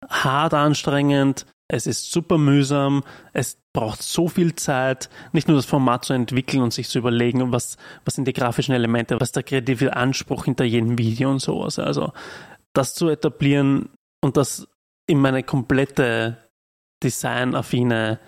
hart 0.08 0.54
anstrengend, 0.54 1.46
es 1.68 1.86
ist 1.86 2.10
super 2.10 2.38
mühsam, 2.38 3.04
es 3.32 3.58
braucht 3.72 4.02
so 4.02 4.28
viel 4.28 4.56
Zeit, 4.56 5.08
nicht 5.32 5.46
nur 5.46 5.56
das 5.56 5.66
Format 5.66 6.04
zu 6.04 6.12
entwickeln 6.12 6.62
und 6.62 6.72
sich 6.72 6.88
zu 6.88 6.98
überlegen, 6.98 7.52
was, 7.52 7.76
was 8.04 8.14
sind 8.14 8.26
die 8.26 8.32
grafischen 8.32 8.74
Elemente, 8.74 9.20
was 9.20 9.28
ist 9.28 9.36
der 9.36 9.42
kreative 9.44 9.94
Anspruch 9.94 10.46
hinter 10.46 10.64
jedem 10.64 10.98
Video 10.98 11.30
und 11.30 11.38
sowas. 11.38 11.78
Also 11.78 12.12
das 12.72 12.94
zu 12.94 13.08
etablieren 13.08 13.90
und 14.20 14.36
das 14.36 14.66
in 15.06 15.20
meine 15.20 15.42
komplette 15.42 16.38
designaffine 17.02 18.18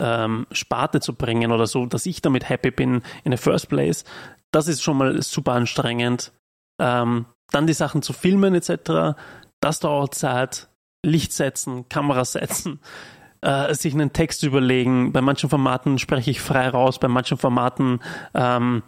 ähm, 0.00 0.46
Sparte 0.52 1.00
zu 1.00 1.14
bringen 1.14 1.52
oder 1.52 1.66
so, 1.66 1.86
dass 1.86 2.06
ich 2.06 2.22
damit 2.22 2.48
happy 2.48 2.70
bin 2.70 3.02
in 3.24 3.32
the 3.32 3.38
first 3.38 3.68
place, 3.68 4.04
das 4.52 4.68
ist 4.68 4.82
schon 4.82 4.96
mal 4.96 5.20
super 5.22 5.52
anstrengend. 5.52 6.32
Ähm, 6.80 7.26
dann 7.50 7.66
die 7.66 7.72
Sachen 7.72 8.02
zu 8.02 8.12
filmen 8.12 8.54
etc., 8.54 9.16
das 9.60 9.80
dauert 9.80 10.14
Zeit. 10.14 10.69
Licht 11.04 11.32
setzen, 11.32 11.88
Kamera 11.88 12.24
setzen, 12.24 12.80
äh, 13.40 13.74
sich 13.74 13.94
einen 13.94 14.12
Text 14.12 14.42
überlegen. 14.42 15.12
Bei 15.12 15.20
manchen 15.20 15.50
Formaten 15.50 15.98
spreche 15.98 16.30
ich 16.30 16.40
frei 16.40 16.68
raus, 16.68 16.98
bei 16.98 17.08
manchen 17.08 17.38
Formaten 17.38 18.00
ähm, 18.34 18.82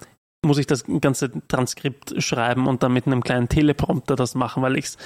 muss 0.44 0.58
ich 0.58 0.66
das 0.66 0.84
ganze 1.00 1.30
Transkript 1.46 2.20
schreiben 2.22 2.66
und 2.66 2.82
dann 2.82 2.92
mit 2.92 3.06
einem 3.06 3.22
kleinen 3.22 3.48
Teleprompter 3.48 4.16
das 4.16 4.34
machen, 4.34 4.62
weil 4.62 4.76
ich 4.76 4.86
es 4.86 4.98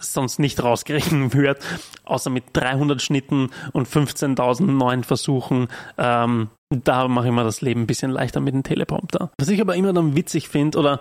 sonst 0.00 0.38
nicht 0.38 0.62
rauskriegen 0.62 1.32
würde, 1.34 1.60
außer 2.04 2.30
mit 2.30 2.44
300 2.52 3.00
Schnitten 3.00 3.50
und 3.72 3.88
15.000 3.88 4.62
neuen 4.64 5.04
Versuchen. 5.04 5.68
Ähm, 5.96 6.50
da 6.70 7.08
mache 7.08 7.28
ich 7.28 7.32
mir 7.32 7.44
das 7.44 7.62
Leben 7.62 7.82
ein 7.82 7.86
bisschen 7.86 8.10
leichter 8.10 8.40
mit 8.40 8.54
dem 8.54 8.62
Teleprompter. 8.62 9.30
Was 9.38 9.48
ich 9.48 9.60
aber 9.60 9.74
immer 9.74 9.92
dann 9.92 10.14
witzig 10.14 10.48
finde, 10.48 10.78
oder 10.78 11.00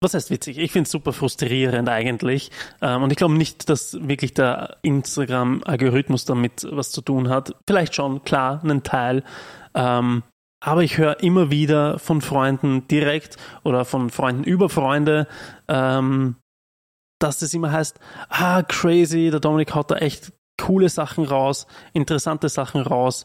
was 0.00 0.14
heißt 0.14 0.30
witzig? 0.30 0.58
Ich 0.58 0.72
finde 0.72 0.86
es 0.86 0.90
super 0.90 1.12
frustrierend 1.12 1.88
eigentlich. 1.88 2.50
Ähm, 2.80 3.02
und 3.02 3.10
ich 3.10 3.16
glaube 3.16 3.34
nicht, 3.34 3.68
dass 3.68 3.96
wirklich 4.08 4.34
der 4.34 4.78
Instagram-Algorithmus 4.82 6.24
damit 6.24 6.66
was 6.70 6.90
zu 6.90 7.02
tun 7.02 7.28
hat. 7.28 7.54
Vielleicht 7.66 7.94
schon, 7.94 8.24
klar, 8.24 8.60
einen 8.62 8.82
Teil. 8.82 9.22
Ähm, 9.74 10.22
aber 10.62 10.82
ich 10.82 10.98
höre 10.98 11.22
immer 11.22 11.50
wieder 11.50 11.98
von 11.98 12.20
Freunden 12.20 12.86
direkt 12.88 13.36
oder 13.62 13.84
von 13.84 14.10
Freunden 14.10 14.44
über 14.44 14.68
Freunde, 14.68 15.26
ähm, 15.68 16.36
dass 17.18 17.42
es 17.42 17.54
immer 17.54 17.72
heißt, 17.72 17.98
ah, 18.28 18.62
crazy, 18.62 19.30
der 19.30 19.40
Dominik 19.40 19.74
haut 19.74 19.90
da 19.90 19.96
echt 19.96 20.32
coole 20.60 20.88
Sachen 20.90 21.24
raus, 21.24 21.66
interessante 21.94 22.48
Sachen 22.50 22.82
raus, 22.82 23.24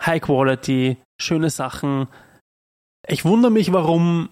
High 0.00 0.22
Quality, 0.22 0.98
schöne 1.20 1.50
Sachen. 1.50 2.06
Ich 3.08 3.24
wundere 3.24 3.50
mich, 3.50 3.72
warum 3.72 4.28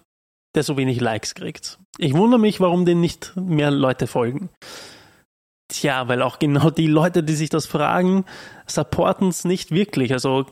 der 0.57 0.63
so 0.63 0.77
wenig 0.77 1.01
Likes 1.01 1.35
kriegt. 1.35 1.79
Ich 1.99 2.15
wundere 2.15 2.41
mich, 2.41 2.61
warum 2.61 2.85
dem 2.85 3.01
nicht 3.01 3.33
mehr 3.37 3.71
Leute 3.71 4.07
folgen. 4.07 4.51
Tja, 5.69 6.09
weil 6.09 6.23
auch 6.23 6.39
genau 6.39 6.71
die 6.71 6.87
Leute, 6.87 7.23
die 7.23 7.35
sich 7.35 7.51
das 7.51 7.67
fragen, 7.67 8.25
supporten 8.67 9.29
es 9.29 9.45
nicht 9.45 9.71
wirklich. 9.71 10.13
Also 10.13 10.47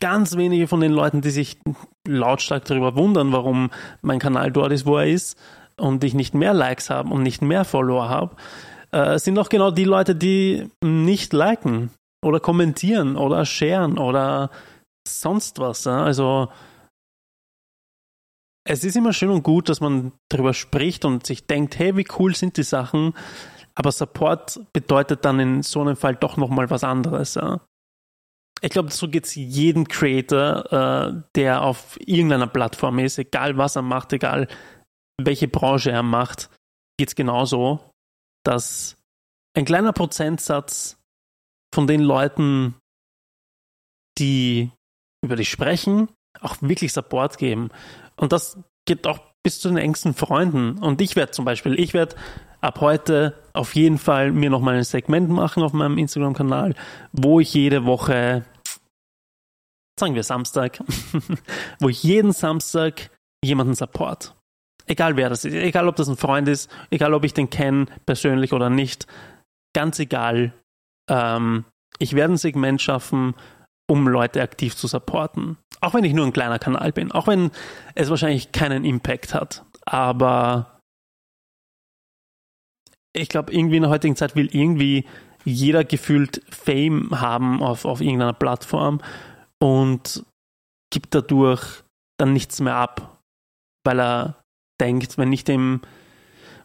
ganz 0.00 0.36
wenige 0.36 0.68
von 0.68 0.80
den 0.80 0.92
Leuten, 0.92 1.20
die 1.22 1.30
sich 1.30 1.58
lautstark 2.06 2.64
darüber 2.64 2.96
wundern, 2.96 3.32
warum 3.32 3.70
mein 4.02 4.18
Kanal 4.18 4.52
dort 4.52 4.72
ist, 4.72 4.86
wo 4.86 4.96
er 4.98 5.06
ist, 5.06 5.38
und 5.78 6.02
ich 6.04 6.14
nicht 6.14 6.34
mehr 6.34 6.54
Likes 6.54 6.90
habe 6.90 7.12
und 7.12 7.22
nicht 7.22 7.42
mehr 7.42 7.64
Follower 7.64 8.08
habe, 8.08 8.36
äh, 8.92 9.18
sind 9.18 9.38
auch 9.38 9.48
genau 9.48 9.70
die 9.70 9.84
Leute, 9.84 10.14
die 10.14 10.70
nicht 10.82 11.32
liken 11.32 11.90
oder 12.24 12.40
kommentieren 12.40 13.16
oder 13.16 13.44
sharen 13.44 13.98
oder 13.98 14.50
sonst 15.06 15.58
was. 15.58 15.84
Ja? 15.84 16.02
Also 16.02 16.48
es 18.66 18.84
ist 18.84 18.96
immer 18.96 19.12
schön 19.12 19.30
und 19.30 19.42
gut, 19.42 19.68
dass 19.68 19.80
man 19.80 20.12
darüber 20.28 20.52
spricht 20.52 21.04
und 21.04 21.26
sich 21.26 21.46
denkt, 21.46 21.78
hey, 21.78 21.96
wie 21.96 22.06
cool 22.18 22.34
sind 22.34 22.56
die 22.56 22.64
Sachen, 22.64 23.14
aber 23.74 23.92
Support 23.92 24.60
bedeutet 24.72 25.24
dann 25.24 25.38
in 25.38 25.62
so 25.62 25.80
einem 25.80 25.96
Fall 25.96 26.16
doch 26.16 26.36
nochmal 26.36 26.68
was 26.70 26.82
anderes. 26.82 27.34
Ja? 27.34 27.60
Ich 28.60 28.70
glaube, 28.70 28.90
so 28.90 29.08
geht 29.08 29.26
es 29.26 29.34
jedem 29.34 29.86
Creator, 29.86 30.72
äh, 30.72 31.22
der 31.34 31.62
auf 31.62 31.98
irgendeiner 32.00 32.46
Plattform 32.46 32.98
ist, 32.98 33.18
egal 33.18 33.56
was 33.56 33.76
er 33.76 33.82
macht, 33.82 34.12
egal 34.12 34.48
welche 35.20 35.48
Branche 35.48 35.90
er 35.90 36.02
macht, 36.02 36.50
geht 36.98 37.08
es 37.08 37.14
genauso, 37.14 37.90
dass 38.44 38.96
ein 39.54 39.64
kleiner 39.64 39.92
Prozentsatz 39.92 40.98
von 41.74 41.86
den 41.86 42.00
Leuten, 42.00 42.74
die 44.18 44.70
über 45.24 45.36
dich 45.36 45.50
sprechen, 45.50 46.08
auch 46.40 46.56
wirklich 46.60 46.92
Support 46.92 47.38
geben. 47.38 47.70
Und 48.16 48.32
das 48.32 48.58
geht 48.86 49.06
auch 49.06 49.20
bis 49.42 49.60
zu 49.60 49.68
den 49.68 49.78
engsten 49.78 50.14
Freunden. 50.14 50.78
Und 50.78 51.00
ich 51.00 51.16
werde 51.16 51.32
zum 51.32 51.44
Beispiel, 51.44 51.78
ich 51.78 51.94
werde 51.94 52.16
ab 52.60 52.80
heute 52.80 53.34
auf 53.52 53.74
jeden 53.74 53.98
Fall 53.98 54.32
mir 54.32 54.50
nochmal 54.50 54.76
ein 54.76 54.84
Segment 54.84 55.28
machen 55.28 55.62
auf 55.62 55.72
meinem 55.72 55.98
Instagram-Kanal, 55.98 56.74
wo 57.12 57.40
ich 57.40 57.54
jede 57.54 57.84
Woche, 57.84 58.44
sagen 59.98 60.14
wir 60.14 60.24
Samstag, 60.24 60.80
wo 61.80 61.88
ich 61.88 62.02
jeden 62.02 62.32
Samstag 62.32 63.10
jemanden 63.44 63.74
support. 63.74 64.34
Egal 64.86 65.16
wer 65.16 65.28
das 65.28 65.44
ist, 65.44 65.54
egal 65.54 65.88
ob 65.88 65.96
das 65.96 66.08
ein 66.08 66.16
Freund 66.16 66.48
ist, 66.48 66.70
egal 66.90 67.14
ob 67.14 67.24
ich 67.24 67.34
den 67.34 67.50
kenne, 67.50 67.86
persönlich 68.04 68.52
oder 68.52 68.70
nicht, 68.70 69.06
ganz 69.74 69.98
egal. 69.98 70.52
Ähm, 71.08 71.64
ich 71.98 72.14
werde 72.14 72.34
ein 72.34 72.38
Segment 72.38 72.80
schaffen, 72.80 73.34
um 73.86 74.08
Leute 74.08 74.42
aktiv 74.42 74.76
zu 74.76 74.86
supporten. 74.86 75.56
Auch 75.80 75.94
wenn 75.94 76.04
ich 76.04 76.14
nur 76.14 76.26
ein 76.26 76.32
kleiner 76.32 76.58
Kanal 76.58 76.92
bin, 76.92 77.12
auch 77.12 77.26
wenn 77.26 77.50
es 77.94 78.10
wahrscheinlich 78.10 78.52
keinen 78.52 78.84
Impact 78.84 79.34
hat. 79.34 79.64
Aber 79.84 80.80
ich 83.12 83.28
glaube, 83.28 83.52
irgendwie 83.52 83.76
in 83.76 83.82
der 83.82 83.90
heutigen 83.90 84.16
Zeit 84.16 84.36
will 84.36 84.48
irgendwie 84.52 85.04
jeder 85.44 85.84
gefühlt 85.84 86.42
Fame 86.48 87.20
haben 87.20 87.62
auf, 87.62 87.84
auf 87.84 88.00
irgendeiner 88.00 88.32
Plattform 88.32 89.00
und 89.60 90.24
gibt 90.90 91.14
dadurch 91.14 91.84
dann 92.18 92.32
nichts 92.32 92.60
mehr 92.60 92.76
ab, 92.76 93.20
weil 93.84 94.00
er 94.00 94.42
denkt, 94.80 95.18
wenn 95.18 95.32
ich 95.32 95.44
dem, 95.44 95.82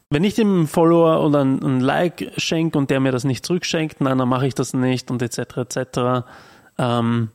wenn 0.09 0.23
ich 0.23 0.33
dem 0.33 0.67
Follower 0.67 1.23
oder 1.25 1.43
ein, 1.43 1.61
ein 1.61 1.79
Like 1.79 2.31
schenke 2.37 2.77
und 2.77 2.89
der 2.89 2.99
mir 2.99 3.11
das 3.11 3.23
nicht 3.23 3.45
zurückschenkt, 3.45 4.01
nein, 4.01 4.17
dann 4.17 4.29
mache 4.29 4.47
ich 4.47 4.55
das 4.55 4.73
nicht 4.73 5.11
und 5.11 5.21
etc. 5.21 5.57
etc. 5.57 6.27
Ähm, 6.81 7.29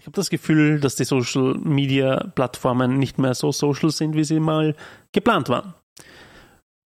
ich 0.00 0.06
habe 0.06 0.16
das 0.16 0.30
Gefühl, 0.30 0.80
dass 0.80 0.96
die 0.96 1.04
Social 1.04 1.54
Media 1.54 2.28
Plattformen 2.34 2.98
nicht 2.98 3.18
mehr 3.18 3.34
so 3.34 3.52
social 3.52 3.90
sind, 3.90 4.14
wie 4.14 4.24
sie 4.24 4.40
mal 4.40 4.74
geplant 5.12 5.48
waren. 5.48 5.74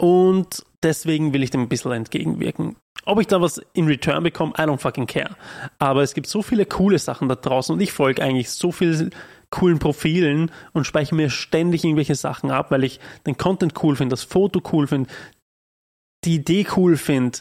Und 0.01 0.65
deswegen 0.83 1.33
will 1.35 1.43
ich 1.43 1.51
dem 1.51 1.63
ein 1.63 1.69
bisschen 1.69 1.93
entgegenwirken. 1.93 2.77
Ob 3.05 3.21
ich 3.21 3.27
da 3.27 3.41
was 3.41 3.61
in 3.75 3.87
Return 3.87 4.23
bekomme, 4.23 4.53
I 4.59 4.63
don't 4.63 4.79
fucking 4.79 5.07
care. 5.07 5.37
Aber 5.79 6.03
es 6.03 6.15
gibt 6.15 6.27
so 6.27 6.43
viele 6.43 6.65
coole 6.67 6.99
Sachen 6.99 7.29
da 7.29 7.35
draußen 7.35 7.75
und 7.75 7.81
ich 7.81 7.93
folge 7.93 8.23
eigentlich 8.23 8.51
so 8.51 8.73
vielen 8.73 9.11
coolen 9.51 9.79
Profilen 9.79 10.51
und 10.73 10.87
speichere 10.87 11.17
mir 11.17 11.29
ständig 11.29 11.85
irgendwelche 11.85 12.15
Sachen 12.15 12.51
ab, 12.51 12.71
weil 12.71 12.85
ich 12.85 13.01
den 13.27 13.37
Content 13.37 13.75
cool 13.83 13.97
finde, 13.97 14.15
das 14.15 14.23
Foto 14.23 14.63
cool 14.73 14.87
finde, 14.87 15.11
die 16.25 16.37
Idee 16.37 16.67
cool 16.77 16.97
finde. 16.97 17.39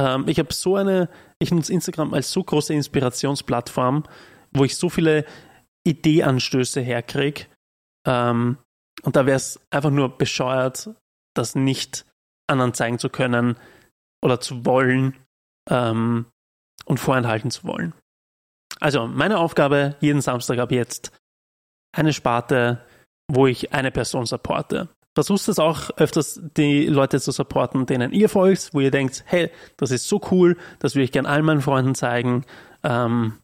Ähm, 0.00 0.26
ich 0.28 0.38
habe 0.38 0.52
so 0.52 0.76
eine, 0.76 1.10
ich 1.38 1.50
nutze 1.50 1.72
Instagram 1.72 2.14
als 2.14 2.30
so 2.30 2.42
große 2.42 2.72
Inspirationsplattform, 2.72 4.04
wo 4.50 4.64
ich 4.64 4.76
so 4.76 4.88
viele 4.88 5.26
Ideeanstöße 5.84 6.80
herkriege. 6.80 7.46
Ähm, 8.06 8.56
und 9.02 9.16
da 9.16 9.26
wäre 9.26 9.36
es 9.36 9.60
einfach 9.70 9.90
nur 9.90 10.16
bescheuert, 10.16 10.90
das 11.34 11.54
nicht 11.54 12.06
anderen 12.48 12.72
zeigen 12.72 12.98
zu 12.98 13.10
können 13.10 13.56
oder 14.24 14.40
zu 14.40 14.64
wollen 14.64 15.16
ähm, 15.68 16.26
und 16.86 16.98
vorenthalten 16.98 17.50
zu 17.50 17.64
wollen. 17.64 17.92
Also 18.80 19.06
meine 19.06 19.38
Aufgabe 19.38 19.96
jeden 20.00 20.22
Samstag 20.22 20.58
ab 20.58 20.72
jetzt 20.72 21.12
eine 21.92 22.12
Sparte, 22.14 22.84
wo 23.30 23.46
ich 23.46 23.74
eine 23.74 23.90
Person 23.90 24.24
supporte. 24.24 24.88
Versucht 25.14 25.48
es 25.48 25.58
auch 25.58 25.90
öfters, 25.96 26.40
die 26.56 26.86
Leute 26.86 27.20
zu 27.20 27.32
supporten, 27.32 27.86
denen 27.86 28.12
ihr 28.12 28.28
folgt, 28.28 28.70
wo 28.72 28.80
ihr 28.80 28.92
denkt, 28.92 29.24
hey, 29.26 29.50
das 29.76 29.90
ist 29.90 30.06
so 30.06 30.20
cool, 30.30 30.56
das 30.78 30.94
will 30.94 31.02
ich 31.02 31.12
gerne 31.12 31.28
all 31.28 31.42
meinen 31.42 31.62
Freunden 31.62 31.94
zeigen. 31.94 32.44
Ähm, 32.84 33.38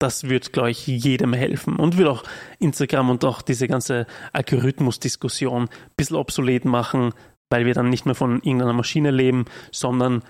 das 0.00 0.28
wird, 0.28 0.52
glaube 0.52 0.70
ich, 0.70 0.86
jedem 0.86 1.34
helfen 1.34 1.76
und 1.76 1.98
wird 1.98 2.08
auch 2.08 2.24
Instagram 2.58 3.10
und 3.10 3.24
auch 3.24 3.42
diese 3.42 3.68
ganze 3.68 4.06
Algorithmus-Diskussion 4.32 5.64
ein 5.64 5.94
bisschen 5.96 6.16
obsolet 6.16 6.64
machen, 6.64 7.12
weil 7.50 7.66
wir 7.66 7.74
dann 7.74 7.90
nicht 7.90 8.06
mehr 8.06 8.14
von 8.14 8.36
irgendeiner 8.36 8.72
Maschine 8.72 9.10
leben, 9.10 9.44
sondern 9.70 10.24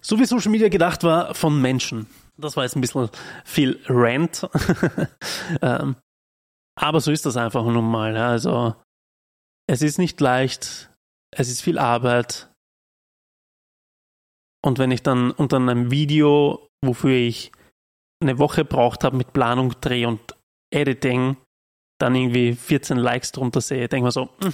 so 0.00 0.18
wie 0.18 0.24
Social 0.24 0.50
Media 0.50 0.68
gedacht 0.68 1.04
war, 1.04 1.34
von 1.34 1.62
Menschen. 1.62 2.06
Das 2.36 2.56
war 2.56 2.64
jetzt 2.64 2.76
ein 2.76 2.80
bisschen 2.80 3.08
viel 3.44 3.80
Rant. 3.86 4.48
ähm, 5.62 5.96
aber 6.76 7.00
so 7.00 7.12
ist 7.12 7.26
das 7.26 7.36
einfach 7.36 7.64
nun 7.64 7.88
mal. 7.88 8.16
Also, 8.16 8.74
es 9.70 9.82
ist 9.82 9.98
nicht 9.98 10.20
leicht, 10.20 10.90
es 11.30 11.48
ist 11.48 11.62
viel 11.62 11.78
Arbeit. 11.78 12.52
Und 14.64 14.80
wenn 14.80 14.90
ich 14.90 15.04
dann 15.04 15.30
unter 15.30 15.58
einem 15.58 15.92
Video, 15.92 16.68
wofür 16.84 17.14
ich 17.14 17.52
eine 18.20 18.40
Woche 18.40 18.64
braucht 18.64 19.04
habe 19.04 19.16
mit 19.16 19.32
Planung, 19.32 19.80
Dreh 19.80 20.06
und 20.06 20.36
Editing, 20.74 21.36
dann 22.00 22.16
irgendwie 22.16 22.54
14 22.54 22.98
Likes 22.98 23.30
drunter 23.30 23.60
sehe, 23.60 23.88
denke 23.88 24.08
ich 24.08 24.08
mir 24.08 24.10
so, 24.12 24.30
hm, 24.42 24.52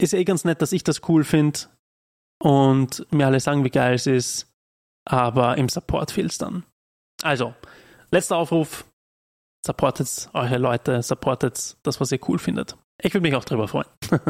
ist 0.00 0.14
eh 0.14 0.24
ganz 0.24 0.44
nett, 0.44 0.62
dass 0.62 0.72
ich 0.72 0.82
das 0.82 1.06
cool 1.08 1.22
finde 1.22 1.60
und 2.42 3.06
mir 3.12 3.26
alle 3.26 3.38
sagen, 3.38 3.64
wie 3.64 3.70
geil 3.70 3.94
es 3.94 4.06
ist, 4.06 4.50
aber 5.06 5.58
im 5.58 5.68
Support 5.68 6.10
fehlt 6.10 6.30
es 6.30 6.38
dann. 6.38 6.64
Also, 7.22 7.54
letzter 8.10 8.38
Aufruf, 8.38 8.86
supportet 9.64 10.30
eure 10.32 10.56
Leute, 10.56 11.02
supportet 11.02 11.76
das, 11.82 12.00
was 12.00 12.12
ihr 12.12 12.28
cool 12.28 12.38
findet. 12.38 12.78
Ich 13.02 13.12
würde 13.12 13.22
mich 13.22 13.34
auch 13.34 13.44
darüber 13.44 13.68
freuen. 13.68 13.88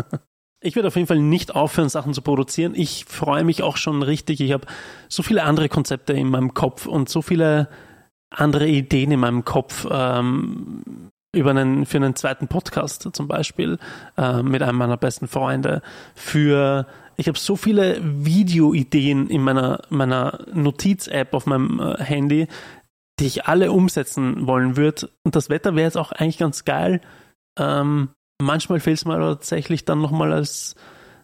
ich 0.61 0.75
werde 0.75 0.89
auf 0.89 0.97
jeden 0.97 1.07
Fall 1.07 1.21
nicht 1.21 1.55
aufhören, 1.55 1.89
Sachen 1.89 2.15
zu 2.15 2.23
produzieren. 2.23 2.75
Ich 2.75 3.05
freue 3.05 3.45
mich 3.45 3.63
auch 3.63 3.77
schon 3.77 4.03
richtig. 4.03 4.41
Ich 4.41 4.53
habe 4.53 4.67
so 5.09 5.23
viele 5.23 5.45
andere 5.45 5.69
Konzepte 5.69 6.15
in 6.15 6.29
meinem 6.29 6.55
Kopf 6.55 6.87
und 6.87 7.09
so 7.09 7.23
viele 7.23 7.69
andere 8.31 8.67
Ideen 8.67 9.13
in 9.13 9.21
meinem 9.21 9.45
Kopf 9.45 9.87
ähm, 9.91 11.11
über 11.35 11.51
einen, 11.51 11.87
für 11.87 11.99
einen 11.99 12.17
zweiten 12.17 12.49
Podcast 12.49 13.09
zum 13.13 13.29
Beispiel 13.29 13.79
äh, 14.17 14.43
mit 14.43 14.63
einem 14.63 14.79
meiner 14.79 14.97
besten 14.97 15.29
Freunde. 15.29 15.83
Für 16.15 16.87
ich 17.17 17.29
habe 17.29 17.39
so 17.39 17.57
viele 17.57 18.01
Videoideen 18.03 19.29
in 19.29 19.43
meiner, 19.43 19.83
meiner 19.91 20.47
Notiz-App 20.53 21.35
auf 21.35 21.47
meinem 21.47 21.79
äh, 21.79 22.03
Handy, 22.03 22.49
die 23.21 23.27
ich 23.27 23.47
alle 23.47 23.71
umsetzen 23.71 24.47
wollen 24.47 24.77
würde. 24.77 25.11
Und 25.23 25.37
das 25.37 25.51
Wetter 25.51 25.75
wäre 25.75 25.87
jetzt 25.87 25.99
auch 25.99 26.13
eigentlich 26.13 26.39
ganz 26.39 26.65
geil. 26.65 27.01
Ähm, 27.59 28.09
manchmal 28.43 28.81
fehlt 28.81 28.99
es 28.99 29.05
mir 29.05 29.19
tatsächlich 29.19 29.85
dann 29.85 30.01
nochmal 30.01 30.33
als 30.33 30.75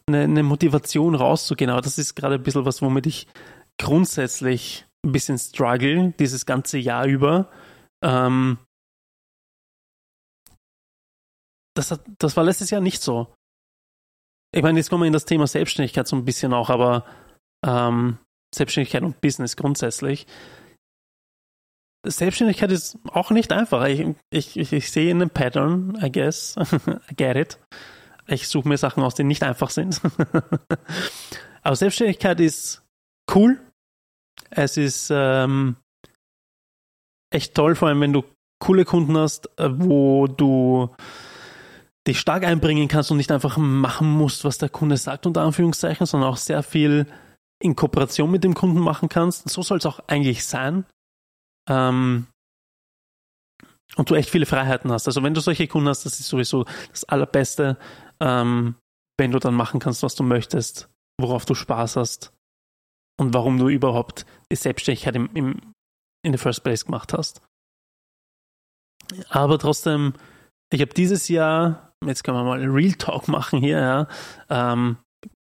eine, 0.06 0.22
eine, 0.22 0.42
Motivation 0.42 1.14
rauszugehen. 1.14 1.70
Aber 1.70 1.80
das 1.80 1.98
ist 1.98 2.14
gerade 2.14 2.37
ein 2.37 2.42
bisschen 2.42 2.64
was, 2.64 2.82
womit 2.82 3.06
ich 3.06 3.26
grundsätzlich 3.78 4.87
ein 5.04 5.12
bisschen 5.12 5.38
struggle, 5.38 6.14
dieses 6.18 6.46
ganze 6.46 6.78
Jahr 6.78 7.06
über. 7.06 7.50
Ähm, 8.02 8.58
das, 11.75 11.90
hat, 11.90 12.00
das 12.18 12.37
war 12.37 12.44
letztes 12.44 12.70
Jahr 12.70 12.80
nicht 12.80 13.02
so. 13.02 13.32
Ich 14.54 14.62
meine, 14.62 14.78
jetzt 14.78 14.88
kommen 14.88 15.02
wir 15.02 15.06
in 15.06 15.12
das 15.12 15.26
Thema 15.26 15.46
Selbstständigkeit 15.46 16.08
so 16.08 16.16
ein 16.16 16.25
bisschen 16.25 16.54
auch, 16.54 16.70
aber 16.70 17.04
ähm, 17.64 18.18
Selbstständigkeit 18.54 19.02
und 19.02 19.20
Business 19.20 19.56
grundsätzlich. 19.56 20.26
Selbstständigkeit 22.07 22.71
ist 22.71 22.99
auch 23.11 23.31
nicht 23.31 23.52
einfach. 23.52 23.85
Ich, 23.87 24.07
ich, 24.31 24.57
ich, 24.57 24.73
ich 24.73 24.90
sehe 24.90 25.11
einen 25.11 25.31
Pattern, 25.31 25.99
I 26.02 26.11
guess. 26.11 26.57
I 27.11 27.14
get 27.17 27.37
it. 27.37 27.59
Ich 28.26 28.49
suche 28.49 28.69
mir 28.69 28.76
Sachen 28.76 29.02
aus, 29.02 29.14
die 29.14 29.25
nicht 29.25 29.43
einfach 29.43 29.71
sind. 29.71 30.00
Aber 31.62 31.76
Selbstständigkeit 31.76 32.40
ist 32.40 32.83
cool. 33.35 33.61
Es 34.50 34.76
ist 34.76 35.11
ähm, 35.12 35.76
echt 37.31 37.55
toll, 37.55 37.75
vor 37.75 37.88
allem 37.88 38.00
wenn 38.00 38.12
du 38.12 38.25
coole 38.61 38.85
Kunden 38.85 39.17
hast, 39.17 39.49
äh, 39.59 39.69
wo 39.71 40.26
du 40.26 40.95
dich 42.07 42.19
stark 42.19 42.45
einbringen 42.45 42.88
kannst 42.88 43.11
und 43.11 43.19
nicht 43.19 43.31
einfach 43.31 43.57
machen 43.59 44.09
musst, 44.11 44.45
was 44.45 44.59
der 44.59 44.69
Kunde 44.69 44.97
sagt, 44.97 45.26
unter 45.26 45.43
Anführungszeichen, 45.43 46.07
sondern 46.07 46.31
auch 46.31 46.37
sehr 46.37 46.62
viel 46.62 47.07
in 47.61 47.76
Kooperation 47.76 48.31
mit 48.31 48.45
dem 48.45 48.55
Kunden 48.55 48.78
machen 48.78 49.09
kannst. 49.09 49.49
So 49.49 49.62
soll 49.62 49.78
es 49.78 49.87
auch 49.87 50.00
eigentlich 50.07 50.47
sein. 50.47 50.87
Ähm, 51.68 52.26
und 53.97 54.10
du 54.10 54.14
echt 54.14 54.30
viele 54.30 54.47
Freiheiten 54.47 54.93
hast. 54.93 55.06
Also 55.06 55.23
wenn 55.23 55.34
du 55.34 55.40
solche 55.40 55.66
Kunden 55.66 55.88
hast, 55.88 56.04
das 56.04 56.21
ist 56.21 56.28
sowieso 56.28 56.64
das 56.90 57.04
Allerbeste, 57.04 57.78
ähm, 58.21 58.76
wenn 59.19 59.32
du 59.32 59.38
dann 59.38 59.54
machen 59.54 59.80
kannst, 59.80 60.02
was 60.02 60.14
du 60.14 60.23
möchtest, 60.23 60.88
worauf 61.21 61.45
du 61.45 61.54
Spaß 61.54 61.97
hast 61.97 62.32
und 63.19 63.34
warum 63.34 63.58
du 63.58 63.69
überhaupt 63.69 64.26
die 64.52 64.56
Selbstständigkeit 64.56 65.16
im, 65.16 65.30
im, 65.34 65.75
in 66.25 66.32
the 66.32 66.38
first 66.38 66.62
place 66.62 66.84
gemacht 66.84 67.12
hast. 67.12 67.43
Aber 69.28 69.58
trotzdem, 69.58 70.14
ich 70.71 70.80
habe 70.80 70.95
dieses 70.95 71.28
Jahr, 71.28 71.93
jetzt 72.04 72.23
können 72.23 72.36
wir 72.36 72.45
mal 72.45 72.62
Real 72.62 72.93
Talk 72.93 73.26
machen 73.26 73.60
hier, 73.60 73.78
ja, 73.78 74.08
ähm, 74.50 74.99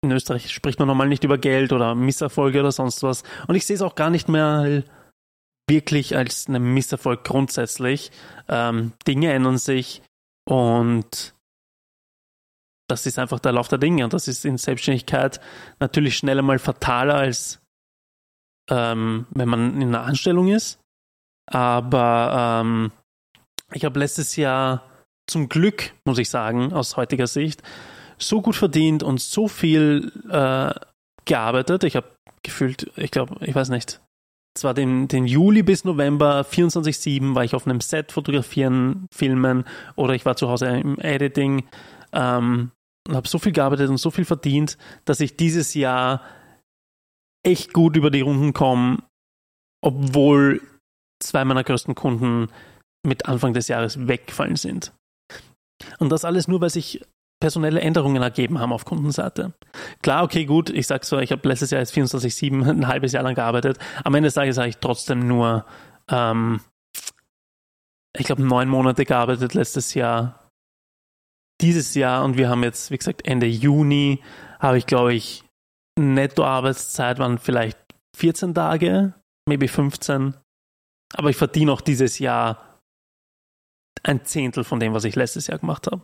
in 0.01 0.11
Österreich 0.11 0.49
spricht 0.49 0.79
man 0.79 0.87
normal 0.87 1.09
nicht 1.09 1.25
über 1.25 1.37
Geld 1.37 1.73
oder 1.73 1.93
Misserfolge 1.93 2.61
oder 2.61 2.71
sonst 2.71 3.03
was. 3.03 3.23
Und 3.47 3.55
ich 3.55 3.65
sehe 3.65 3.75
es 3.75 3.81
auch 3.81 3.95
gar 3.95 4.09
nicht 4.09 4.29
mehr 4.29 4.83
wirklich 5.69 6.15
als 6.15 6.47
einen 6.47 6.73
Misserfolg 6.73 7.23
grundsätzlich. 7.23 8.11
Ähm, 8.47 8.93
Dinge 9.07 9.31
ändern 9.31 9.57
sich 9.57 10.01
und 10.47 11.33
das 12.89 13.05
ist 13.05 13.19
einfach 13.19 13.39
der 13.39 13.51
Lauf 13.51 13.67
der 13.67 13.77
Dinge 13.77 14.03
und 14.03 14.13
das 14.13 14.27
ist 14.27 14.45
in 14.45 14.57
Selbstständigkeit 14.57 15.39
natürlich 15.79 16.17
schneller 16.17 16.41
mal 16.41 16.59
fataler 16.59 17.15
als 17.15 17.61
ähm, 18.69 19.25
wenn 19.31 19.49
man 19.49 19.81
in 19.81 19.89
einer 19.89 20.03
Anstellung 20.03 20.47
ist. 20.47 20.79
Aber 21.47 22.61
ähm, 22.61 22.91
ich 23.73 23.85
habe 23.85 23.99
letztes 23.99 24.35
Jahr 24.35 24.83
zum 25.27 25.49
Glück, 25.49 25.93
muss 26.05 26.17
ich 26.17 26.29
sagen, 26.29 26.73
aus 26.73 26.97
heutiger 26.97 27.27
Sicht, 27.27 27.61
so 28.17 28.41
gut 28.41 28.55
verdient 28.55 29.03
und 29.03 29.21
so 29.21 29.47
viel 29.47 30.11
äh, 30.29 30.73
gearbeitet. 31.25 31.83
Ich 31.83 31.95
habe 31.95 32.15
gefühlt, 32.43 32.91
ich 32.95 33.11
glaube, 33.11 33.43
ich 33.45 33.55
weiß 33.55 33.69
nicht, 33.69 34.01
zwar 34.57 34.73
den, 34.73 35.07
den 35.07 35.25
Juli 35.25 35.63
bis 35.63 35.85
November 35.85 36.41
24-7 36.41 37.35
war 37.35 37.43
ich 37.43 37.55
auf 37.55 37.65
einem 37.65 37.81
Set 37.81 38.11
fotografieren, 38.11 39.07
filmen 39.11 39.65
oder 39.95 40.13
ich 40.13 40.25
war 40.25 40.35
zu 40.35 40.49
Hause 40.49 40.67
im 40.67 40.99
Editing 40.99 41.67
ähm, 42.11 42.71
und 43.07 43.15
habe 43.15 43.27
so 43.27 43.39
viel 43.39 43.51
gearbeitet 43.51 43.89
und 43.89 43.97
so 43.97 44.11
viel 44.11 44.25
verdient, 44.25 44.77
dass 45.05 45.19
ich 45.19 45.37
dieses 45.37 45.73
Jahr 45.73 46.21
echt 47.43 47.73
gut 47.73 47.95
über 47.95 48.11
die 48.11 48.21
Runden 48.21 48.53
komme, 48.53 48.99
obwohl 49.81 50.61
zwei 51.21 51.45
meiner 51.45 51.63
größten 51.63 51.95
Kunden 51.95 52.49
mit 53.05 53.27
Anfang 53.27 53.53
des 53.53 53.67
Jahres 53.67 54.07
weggefallen 54.07 54.55
sind. 54.55 54.93
Und 55.99 56.09
das 56.09 56.25
alles 56.25 56.47
nur, 56.47 56.59
weil 56.61 56.69
sich 56.69 57.01
personelle 57.39 57.79
Änderungen 57.79 58.21
ergeben 58.21 58.59
haben 58.59 58.73
auf 58.73 58.85
Kundenseite. 58.85 59.53
Klar, 60.01 60.23
okay, 60.23 60.45
gut, 60.45 60.69
ich 60.69 60.87
sag 60.87 61.05
so, 61.05 61.19
ich 61.19 61.31
habe 61.31 61.47
letztes 61.47 61.71
Jahr 61.71 61.79
jetzt 61.79 61.95
24-7 61.95 62.69
ein 62.69 62.87
halbes 62.87 63.13
Jahr 63.13 63.23
lang 63.23 63.35
gearbeitet. 63.35 63.77
Am 64.03 64.13
Ende 64.13 64.27
des 64.27 64.33
Tages 64.33 64.57
habe 64.57 64.67
ich 64.67 64.77
trotzdem 64.77 65.27
nur, 65.27 65.65
ähm, 66.09 66.59
ich 68.17 68.25
glaube, 68.25 68.43
neun 68.43 68.67
Monate 68.67 69.05
gearbeitet 69.05 69.53
letztes 69.53 69.93
Jahr. 69.93 70.51
Dieses 71.61 71.93
Jahr 71.95 72.23
und 72.23 72.37
wir 72.37 72.49
haben 72.49 72.63
jetzt, 72.63 72.91
wie 72.91 72.97
gesagt, 72.97 73.27
Ende 73.27 73.45
Juni, 73.45 74.21
habe 74.59 74.77
ich, 74.77 74.85
glaube 74.85 75.13
ich, 75.13 75.43
Netto-Arbeitszeit 75.97 77.19
waren 77.19 77.37
vielleicht 77.37 77.77
14 78.15 78.53
Tage, 78.53 79.13
maybe 79.45 79.67
15. 79.67 80.35
Aber 81.13 81.29
ich 81.29 81.35
verdiene 81.35 81.71
auch 81.71 81.81
dieses 81.81 82.19
Jahr 82.19 82.68
ein 84.03 84.25
Zehntel 84.25 84.63
von 84.63 84.79
dem, 84.79 84.93
was 84.93 85.03
ich 85.03 85.15
letztes 85.15 85.47
Jahr 85.47 85.59
gemacht 85.59 85.87
habe. 85.87 86.03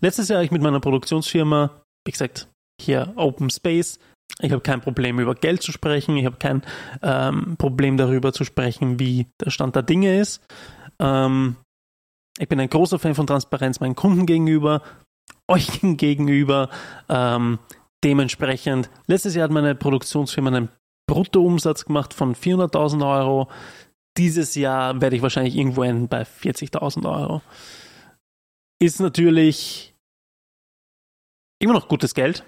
Letztes 0.00 0.28
Jahr 0.28 0.38
habe 0.38 0.44
ich 0.44 0.50
mit 0.50 0.62
meiner 0.62 0.80
Produktionsfirma, 0.80 1.82
wie 2.06 2.12
gesagt, 2.12 2.48
hier 2.80 3.12
Open 3.16 3.50
Space. 3.50 3.98
Ich 4.40 4.52
habe 4.52 4.62
kein 4.62 4.80
Problem, 4.80 5.18
über 5.18 5.34
Geld 5.34 5.62
zu 5.62 5.72
sprechen. 5.72 6.16
Ich 6.16 6.24
habe 6.24 6.36
kein 6.36 6.62
ähm, 7.02 7.56
Problem 7.58 7.96
darüber 7.96 8.32
zu 8.32 8.44
sprechen, 8.44 8.98
wie 8.98 9.26
der 9.40 9.50
Stand 9.50 9.76
der 9.76 9.82
Dinge 9.82 10.18
ist. 10.18 10.42
Ähm, 10.98 11.56
ich 12.38 12.48
bin 12.48 12.58
ein 12.60 12.70
großer 12.70 12.98
Fan 12.98 13.14
von 13.14 13.26
Transparenz 13.26 13.80
meinen 13.80 13.94
Kunden 13.94 14.26
gegenüber, 14.26 14.82
euch 15.48 15.80
gegenüber. 15.82 16.70
Ähm, 17.08 17.58
dementsprechend, 18.02 18.90
letztes 19.06 19.34
Jahr 19.34 19.44
hat 19.44 19.50
meine 19.50 19.74
Produktionsfirma 19.74 20.48
einen 20.48 20.68
Bruttoumsatz 21.06 21.84
gemacht 21.84 22.14
von 22.14 22.34
400.000 22.34 23.06
Euro. 23.18 23.48
Dieses 24.16 24.54
Jahr 24.54 25.00
werde 25.00 25.16
ich 25.16 25.22
wahrscheinlich 25.22 25.56
irgendwo 25.56 25.82
enden 25.82 26.08
bei 26.08 26.22
40.000 26.22 27.10
Euro 27.10 27.42
ist 28.82 29.00
natürlich 29.00 29.94
immer 31.60 31.72
noch 31.72 31.88
gutes 31.88 32.14
Geld. 32.14 32.44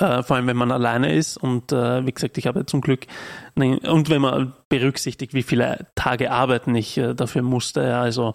Äh, 0.00 0.22
vor 0.22 0.36
allem, 0.36 0.46
wenn 0.46 0.56
man 0.56 0.72
alleine 0.72 1.14
ist. 1.14 1.36
Und 1.36 1.72
äh, 1.72 2.04
wie 2.06 2.12
gesagt, 2.12 2.36
ich 2.38 2.46
habe 2.46 2.66
zum 2.66 2.80
Glück, 2.80 3.06
ne, 3.54 3.78
und 3.80 4.10
wenn 4.10 4.22
man 4.22 4.54
berücksichtigt, 4.68 5.34
wie 5.34 5.42
viele 5.42 5.86
Tage 5.94 6.32
Arbeiten 6.32 6.74
ich 6.74 6.98
äh, 6.98 7.14
dafür 7.14 7.42
musste. 7.42 7.82
Ja, 7.82 8.00
also 8.00 8.34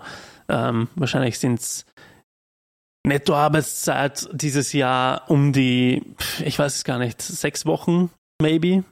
ähm, 0.49 0.87
wahrscheinlich 0.95 1.39
sind 1.39 1.59
es 1.59 1.85
Nettoarbeitszeit 3.05 4.29
dieses 4.31 4.73
Jahr 4.73 5.29
um 5.29 5.53
die, 5.53 6.03
ich 6.43 6.57
weiß 6.57 6.75
es 6.77 6.83
gar 6.83 6.99
nicht, 6.99 7.21
sechs 7.21 7.65
Wochen, 7.65 8.11
maybe. 8.39 8.83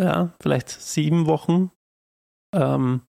Ja, 0.00 0.32
vielleicht 0.40 0.68
sieben 0.68 1.26
Wochen. 1.26 1.70
Ähm, 2.54 3.02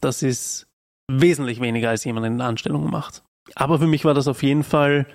Das 0.00 0.22
ist 0.22 0.66
wesentlich 1.10 1.60
weniger, 1.60 1.88
als 1.88 2.04
jemand 2.04 2.26
in 2.26 2.38
der 2.38 2.46
Anstellung 2.46 2.90
macht. 2.90 3.22
Aber 3.54 3.78
für 3.78 3.86
mich 3.86 4.04
war 4.04 4.14
das 4.14 4.28
auf 4.28 4.42
jeden 4.42 4.64
Fall 4.64 5.06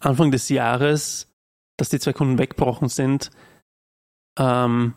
Anfang 0.00 0.30
des 0.30 0.48
Jahres, 0.48 1.30
dass 1.78 1.90
die 1.90 1.98
zwei 1.98 2.12
Kunden 2.12 2.38
weggebrochen 2.38 2.88
sind, 2.88 3.30
ähm, 4.38 4.94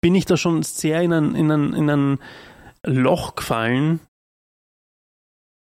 bin 0.00 0.14
ich 0.14 0.24
da 0.24 0.36
schon 0.36 0.62
sehr 0.62 1.02
in 1.02 1.12
ein, 1.12 1.34
in, 1.34 1.50
ein, 1.50 1.72
in 1.72 1.90
ein 1.90 2.18
Loch 2.86 3.34
gefallen, 3.34 4.00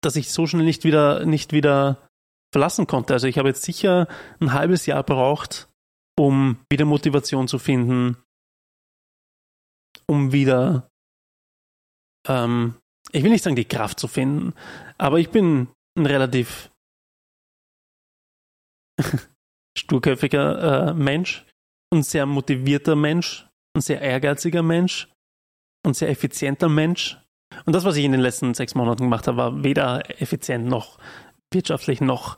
dass 0.01 0.15
ich 0.15 0.31
so 0.31 0.45
schnell 0.47 0.65
nicht 0.65 0.83
wieder, 0.83 1.25
nicht 1.25 1.53
wieder 1.53 2.07
verlassen 2.53 2.87
konnte. 2.87 3.13
Also 3.13 3.27
ich 3.27 3.37
habe 3.37 3.49
jetzt 3.49 3.63
sicher 3.63 4.07
ein 4.39 4.53
halbes 4.53 4.85
Jahr 4.85 5.03
braucht, 5.03 5.69
um 6.17 6.57
wieder 6.69 6.85
Motivation 6.85 7.47
zu 7.47 7.59
finden, 7.59 8.17
um 10.07 10.31
wieder, 10.31 10.89
ähm, 12.27 12.75
ich 13.11 13.23
will 13.23 13.31
nicht 13.31 13.43
sagen 13.43 13.55
die 13.55 13.65
Kraft 13.65 13.99
zu 13.99 14.07
finden, 14.07 14.53
aber 14.97 15.19
ich 15.19 15.29
bin 15.29 15.67
ein 15.97 16.05
relativ 16.05 16.71
sturköpfiger 19.77 20.89
äh, 20.89 20.93
Mensch, 20.93 21.45
ein 21.93 22.03
sehr 22.03 22.25
motivierter 22.25 22.95
Mensch, 22.95 23.47
ein 23.75 23.81
sehr 23.81 24.01
ehrgeiziger 24.01 24.63
Mensch, 24.63 25.11
ein 25.85 25.93
sehr 25.93 26.09
effizienter 26.09 26.69
Mensch. 26.69 27.19
Und 27.65 27.73
das, 27.73 27.85
was 27.85 27.95
ich 27.95 28.05
in 28.05 28.11
den 28.11 28.21
letzten 28.21 28.53
sechs 28.53 28.75
Monaten 28.75 29.03
gemacht 29.03 29.27
habe, 29.27 29.37
war 29.37 29.63
weder 29.63 30.21
effizient 30.21 30.65
noch 30.65 30.97
wirtschaftlich 31.53 32.01
noch 32.01 32.37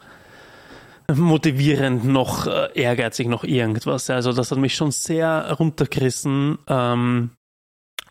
motivierend 1.13 2.03
noch 2.05 2.47
äh, 2.47 2.69
ehrgeizig 2.73 3.27
noch 3.27 3.43
irgendwas. 3.43 4.09
Also 4.09 4.33
das 4.33 4.51
hat 4.51 4.57
mich 4.57 4.75
schon 4.75 4.91
sehr 4.91 5.53
runtergerissen. 5.53 6.57
Ähm, 6.67 7.31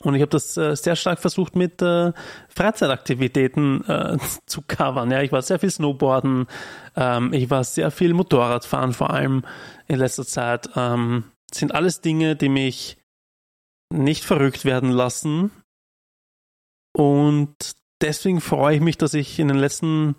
und 0.07 0.15
ich 0.15 0.23
habe 0.23 0.31
das 0.31 0.57
äh, 0.57 0.77
sehr 0.77 0.95
stark 0.95 1.19
versucht 1.19 1.57
mit 1.57 1.83
äh, 1.83 2.13
Freizeitaktivitäten 2.49 3.85
äh, 3.89 4.17
zu 4.47 4.63
covern. 4.63 5.11
Ja, 5.11 5.21
ich 5.21 5.33
war 5.33 5.43
sehr 5.43 5.59
viel 5.59 5.71
Snowboarden, 5.71 6.47
ähm, 6.95 7.33
ich 7.33 7.51
war 7.51 7.65
sehr 7.65 7.91
viel 7.91 8.15
Motorradfahren, 8.15 8.93
vor 8.93 9.11
allem 9.11 9.45
in 9.89 9.99
letzter 9.99 10.25
Zeit. 10.25 10.71
Ähm, 10.77 11.25
sind 11.53 11.75
alles 11.75 12.03
Dinge, 12.03 12.37
die 12.37 12.49
mich 12.49 12.99
nicht 13.93 14.25
verrückt 14.25 14.65
werden 14.65 14.91
lassen. 14.91 15.51
Und 16.97 17.57
deswegen 18.01 18.41
freue 18.41 18.77
ich 18.77 18.81
mich, 18.81 18.99
dass 18.99 19.13
ich 19.13 19.41
in 19.41 19.49
den 19.49 19.59
letzten 19.59 20.15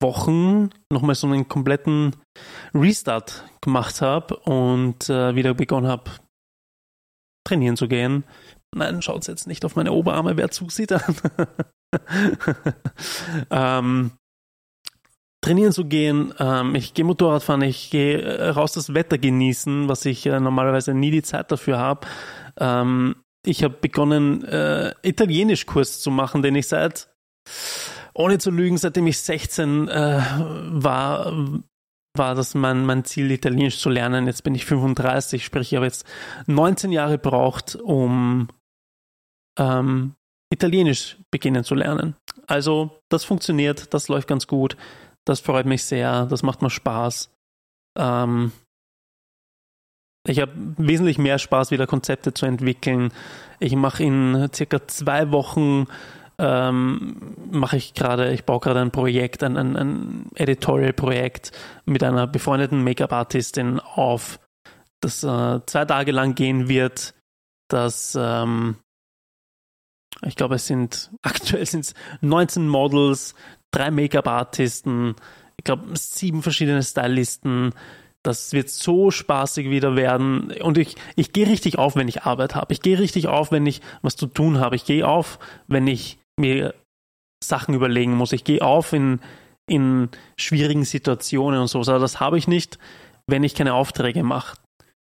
Wochen 0.00 0.70
nochmal 0.90 1.16
so 1.16 1.26
einen 1.26 1.48
kompletten 1.48 2.16
Restart 2.74 3.44
gemacht 3.60 4.00
habe 4.00 4.36
und 4.36 5.10
äh, 5.10 5.34
wieder 5.34 5.52
begonnen 5.52 5.86
habe, 5.86 6.10
trainieren 7.44 7.76
zu 7.76 7.88
gehen. 7.88 8.24
Nein, 8.74 9.02
schaut 9.02 9.26
jetzt 9.28 9.46
nicht 9.46 9.64
auf 9.64 9.76
meine 9.76 9.92
Oberarme, 9.92 10.36
wer 10.36 10.50
zusieht 10.50 10.92
an. 10.92 11.16
ähm, 13.50 14.12
trainieren 15.42 15.72
zu 15.72 15.84
gehen, 15.84 16.32
ähm, 16.38 16.74
ich 16.74 16.94
gehe 16.94 17.04
Motorrad 17.04 17.42
fahren, 17.42 17.62
ich 17.62 17.90
gehe 17.90 18.20
äh, 18.22 18.48
raus 18.48 18.72
das 18.72 18.94
Wetter 18.94 19.18
genießen, 19.18 19.88
was 19.88 20.06
ich 20.06 20.24
äh, 20.24 20.40
normalerweise 20.40 20.94
nie 20.94 21.10
die 21.10 21.22
Zeit 21.22 21.52
dafür 21.52 21.78
habe. 21.78 22.06
Ähm, 22.58 23.16
ich 23.44 23.64
habe 23.64 23.74
begonnen, 23.78 24.44
äh, 24.44 24.94
Italienischkurs 25.02 26.00
zu 26.00 26.10
machen, 26.10 26.42
den 26.42 26.54
ich 26.54 26.68
seit, 26.68 27.10
ohne 28.14 28.38
zu 28.38 28.50
lügen, 28.50 28.78
seitdem 28.78 29.06
ich 29.08 29.18
16 29.18 29.88
äh, 29.88 30.22
war, 30.70 31.32
war 32.16 32.34
das 32.34 32.54
mein, 32.54 32.86
mein 32.86 33.04
Ziel, 33.04 33.30
Italienisch 33.32 33.78
zu 33.78 33.90
lernen. 33.90 34.26
Jetzt 34.26 34.44
bin 34.44 34.54
ich 34.54 34.64
35, 34.64 35.44
sprich, 35.44 35.72
ich 35.72 35.76
habe 35.76 35.86
jetzt 35.86 36.06
19 36.46 36.92
Jahre 36.92 37.18
braucht, 37.18 37.74
um 37.74 38.48
ähm, 39.58 40.14
Italienisch 40.52 41.16
beginnen 41.30 41.64
zu 41.64 41.74
lernen. 41.74 42.14
Also 42.46 43.00
das 43.08 43.24
funktioniert, 43.24 43.94
das 43.94 44.08
läuft 44.08 44.28
ganz 44.28 44.46
gut, 44.46 44.76
das 45.24 45.40
freut 45.40 45.66
mich 45.66 45.84
sehr, 45.84 46.26
das 46.26 46.42
macht 46.42 46.62
mir 46.62 46.70
Spaß. 46.70 47.30
Ähm, 47.98 48.52
ich 50.26 50.40
habe 50.40 50.52
wesentlich 50.76 51.18
mehr 51.18 51.38
Spaß, 51.38 51.70
wieder 51.70 51.86
Konzepte 51.86 52.32
zu 52.32 52.46
entwickeln. 52.46 53.12
Ich 53.58 53.74
mache 53.74 54.04
in 54.04 54.48
circa 54.52 54.86
zwei 54.86 55.32
Wochen 55.32 55.86
ähm, 56.38 57.16
mache 57.50 57.76
ich 57.76 57.94
gerade, 57.94 58.32
ich 58.32 58.44
baue 58.44 58.60
gerade 58.60 58.80
ein 58.80 58.90
Projekt, 58.90 59.42
ein, 59.42 59.56
ein, 59.56 59.76
ein 59.76 60.30
Editorial-Projekt 60.34 61.52
mit 61.84 62.02
einer 62.02 62.26
befreundeten 62.26 62.82
Make-up-Artistin 62.82 63.80
auf, 63.80 64.40
das 65.00 65.22
äh, 65.22 65.60
zwei 65.66 65.84
Tage 65.84 66.12
lang 66.12 66.34
gehen 66.34 66.68
wird, 66.68 67.14
das 67.68 68.18
ähm, 68.20 68.76
ich 70.24 70.36
glaube, 70.36 70.56
es 70.56 70.66
sind 70.66 71.10
aktuell 71.22 71.66
sind 71.66 71.80
es 71.80 71.94
19 72.20 72.68
Models, 72.68 73.34
drei 73.70 73.90
Make-up-Artisten, 73.90 75.16
ich 75.62 75.64
glaube, 75.64 75.96
sieben 75.96 76.42
verschiedene 76.42 76.82
Stylisten. 76.82 77.72
Das 78.24 78.52
wird 78.52 78.68
so 78.68 79.12
spaßig 79.12 79.70
wieder 79.70 79.94
werden. 79.94 80.52
Und 80.60 80.76
ich, 80.76 80.96
ich 81.14 81.32
gehe 81.32 81.46
richtig 81.46 81.78
auf, 81.78 81.94
wenn 81.94 82.08
ich 82.08 82.22
Arbeit 82.22 82.56
habe. 82.56 82.72
Ich 82.72 82.82
gehe 82.82 82.98
richtig 82.98 83.28
auf, 83.28 83.52
wenn 83.52 83.64
ich 83.66 83.80
was 84.02 84.16
zu 84.16 84.26
tun 84.26 84.58
habe. 84.58 84.74
Ich 84.74 84.84
gehe 84.84 85.06
auf, 85.06 85.38
wenn 85.68 85.86
ich 85.86 86.18
mir 86.36 86.74
Sachen 87.44 87.74
überlegen 87.74 88.16
muss. 88.16 88.32
Ich 88.32 88.42
gehe 88.42 88.62
auf 88.62 88.92
in, 88.92 89.20
in 89.68 90.08
schwierigen 90.36 90.84
Situationen 90.84 91.60
und 91.60 91.68
so. 91.68 91.80
Aber 91.80 91.98
das 92.00 92.18
habe 92.18 92.38
ich 92.38 92.48
nicht, 92.48 92.80
wenn 93.28 93.44
ich 93.44 93.54
keine 93.54 93.74
Aufträge 93.74 94.24
mache. 94.24 94.56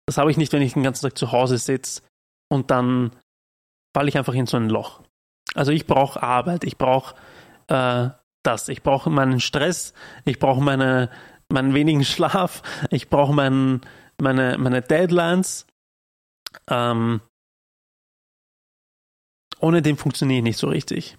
Das 0.07 0.19
habe 0.19 0.31
ich 0.31 0.37
nicht, 0.37 0.53
wenn 0.53 0.63
ich 0.63 0.75
den 0.75 0.83
ganzen 0.83 1.07
Tag 1.07 1.17
zu 1.17 1.33
Hause 1.33 1.57
sitze 1.57 2.03
und 2.51 2.71
dann 2.71 3.13
falle 3.95 4.09
ich 4.09 4.19
einfach 4.19 4.35
in 4.35 4.47
so 4.47 4.57
ein 4.57 4.69
Loch. 4.69 5.03
Also 5.55 5.73
ich 5.73 5.87
brauche 5.87 6.23
Arbeit, 6.23 6.65
ich 6.65 6.79
brauche 6.79 7.15
äh, 7.69 8.11
das, 8.43 8.69
ich 8.69 8.83
brauche 8.83 9.11
meinen 9.11 9.41
Stress, 9.41 9.93
ich 10.25 10.39
brauche 10.39 10.63
meine, 10.63 11.11
meinen 11.49 11.75
wenigen 11.75 12.05
Schlaf, 12.05 12.63
ich 12.91 13.09
brauche 13.09 13.33
mein, 13.33 13.83
meine, 14.21 14.57
meine 14.59 14.83
Deadlines. 14.83 15.67
Ähm, 16.69 17.21
ohne 19.61 19.81
den 19.81 19.97
funktioniere 19.97 20.39
ich 20.39 20.45
nicht 20.45 20.59
so 20.59 20.69
richtig. 20.69 21.17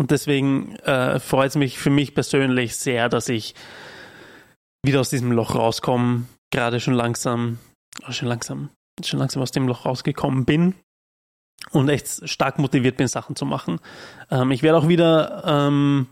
Und 0.00 0.12
deswegen 0.12 0.76
äh, 0.76 1.18
freut 1.18 1.50
es 1.50 1.56
mich 1.56 1.78
für 1.78 1.90
mich 1.90 2.14
persönlich 2.14 2.76
sehr, 2.76 3.08
dass 3.08 3.28
ich 3.28 3.54
wieder 4.84 5.00
aus 5.00 5.10
diesem 5.10 5.32
Loch 5.32 5.56
rauskomme, 5.56 6.26
gerade 6.52 6.78
schon 6.78 6.94
langsam, 6.94 7.58
schon 8.10 8.28
langsam, 8.28 8.70
schon 9.04 9.18
langsam 9.18 9.42
aus 9.42 9.50
dem 9.50 9.66
Loch 9.66 9.86
rausgekommen 9.86 10.44
bin 10.44 10.74
und 11.72 11.88
echt 11.88 12.28
stark 12.28 12.58
motiviert 12.58 12.96
bin, 12.96 13.08
Sachen 13.08 13.36
zu 13.36 13.46
machen. 13.46 13.80
Ähm, 14.30 14.50
ich 14.50 14.62
werde 14.62 14.78
auch 14.78 14.88
wieder 14.88 15.42
ähm, 15.46 16.08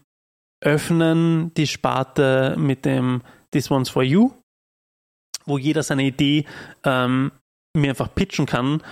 öffnen 0.61 1.53
die 1.55 1.67
Sparte 1.67 2.55
mit 2.59 2.85
dem 2.85 3.23
This 3.53 3.71
One's 3.71 3.91
for 3.91 4.03
You, 4.03 4.33
wo 5.45 5.59
jeder 5.59 5.83
seine 5.83 6.05
Idee 6.05 6.45
ähm, 6.85 7.33
mir 7.75 7.91
einfach 7.91 8.15
pitchen 8.15 8.47
kann 8.47 8.83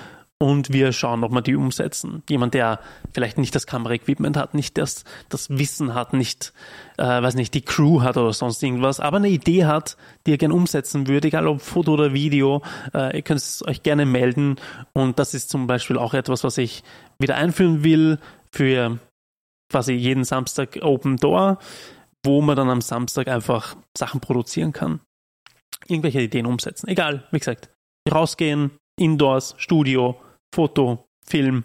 und 0.45 0.75
wir 0.75 0.93
schauen, 0.93 1.25
ob 1.25 1.33
wir 1.33 1.41
die 1.41 1.57
umsetzen. 1.57 2.23
Jemand, 2.29 2.53
der 2.53 2.79
vielleicht 3.15 3.39
nicht 3.39 3.55
das 3.55 3.67
Kameraequipment 3.67 4.37
hat, 4.37 4.53
nicht 4.53 4.77
das, 4.77 5.05
das 5.31 5.49
Wissen 5.49 5.95
hat, 5.95 6.13
nicht, 6.13 6.53
äh, 6.99 7.23
weiß 7.23 7.35
nicht, 7.35 7.55
die 7.55 7.63
Crew 7.63 8.03
hat 8.03 8.19
oder 8.19 8.31
sonst 8.35 8.63
irgendwas, 8.63 9.01
aber 9.01 9.17
eine 9.17 9.31
Idee 9.31 9.65
hat, 9.65 9.97
die 10.27 10.33
er 10.33 10.37
gerne 10.37 10.53
umsetzen 10.53 11.09
würde, 11.09 11.29
egal 11.29 11.47
ob 11.47 11.63
Foto 11.63 11.95
oder 11.95 12.13
Video, 12.13 12.61
äh, 12.93 13.17
ihr 13.17 13.23
könnt 13.23 13.41
es 13.41 13.67
euch 13.67 13.83
gerne 13.83 14.05
melden. 14.05 14.57
Und 14.93 15.19
das 15.19 15.33
ist 15.33 15.49
zum 15.49 15.67
Beispiel 15.67 15.97
auch 15.97 16.13
etwas, 16.13 16.45
was 16.45 16.59
ich 16.59 16.85
wieder 17.19 17.37
einführen 17.37 17.83
will 17.83 18.19
für 18.53 18.99
quasi 19.73 19.95
jeden 19.95 20.25
Samstag 20.25 20.79
Open 20.83 21.17
Door, 21.17 21.59
wo 22.23 22.43
man 22.43 22.55
dann 22.55 22.69
am 22.69 22.83
Samstag 22.83 23.29
einfach 23.29 23.77
Sachen 23.97 24.21
produzieren 24.21 24.75
kann. 24.75 25.01
Irgendwelche 25.87 26.21
Ideen 26.21 26.45
umsetzen. 26.45 26.87
Egal, 26.87 27.27
wie 27.31 27.39
gesagt, 27.39 27.71
rausgehen, 28.13 28.73
Indoors, 28.99 29.55
Studio, 29.57 30.21
Foto, 30.55 31.09
Film, 31.27 31.65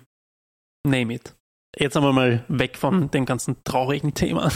name 0.84 1.14
it. 1.14 1.36
Jetzt 1.78 1.94
sind 1.94 2.02
wir 2.02 2.12
mal 2.12 2.44
weg 2.48 2.76
von 2.76 3.12
dem 3.12 3.26
ganzen 3.26 3.64
traurigen 3.64 4.16
Thema. 4.16 4.52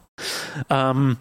ähm, 0.70 1.18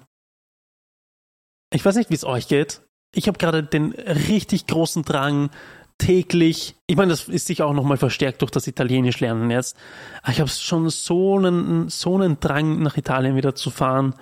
ich 1.74 1.84
weiß 1.84 1.98
nicht, 1.98 2.12
wie 2.12 2.16
es 2.16 2.24
euch 2.24 2.48
geht. 2.48 2.82
Ich 3.14 3.28
habe 3.28 3.38
gerade 3.38 3.62
den 3.62 3.92
richtig 3.92 4.68
großen 4.68 5.04
Drang, 5.04 5.50
täglich, 5.98 6.78
ich 6.88 6.96
meine, 6.96 7.10
das 7.10 7.28
ist 7.28 7.48
sicher 7.48 7.68
auch 7.68 7.74
nochmal 7.74 7.98
verstärkt 7.98 8.42
durch 8.42 8.52
das 8.52 8.68
Italienisch 8.68 9.20
lernen 9.20 9.52
jetzt, 9.52 9.76
aber 10.22 10.32
ich 10.32 10.40
habe 10.40 10.50
schon 10.50 10.90
so 10.90 11.38
einen, 11.38 11.90
so 11.90 12.16
einen 12.16 12.40
Drang, 12.40 12.82
nach 12.82 12.96
Italien 12.96 13.36
wieder 13.36 13.56
zu 13.56 13.70
fahren. 13.70 14.16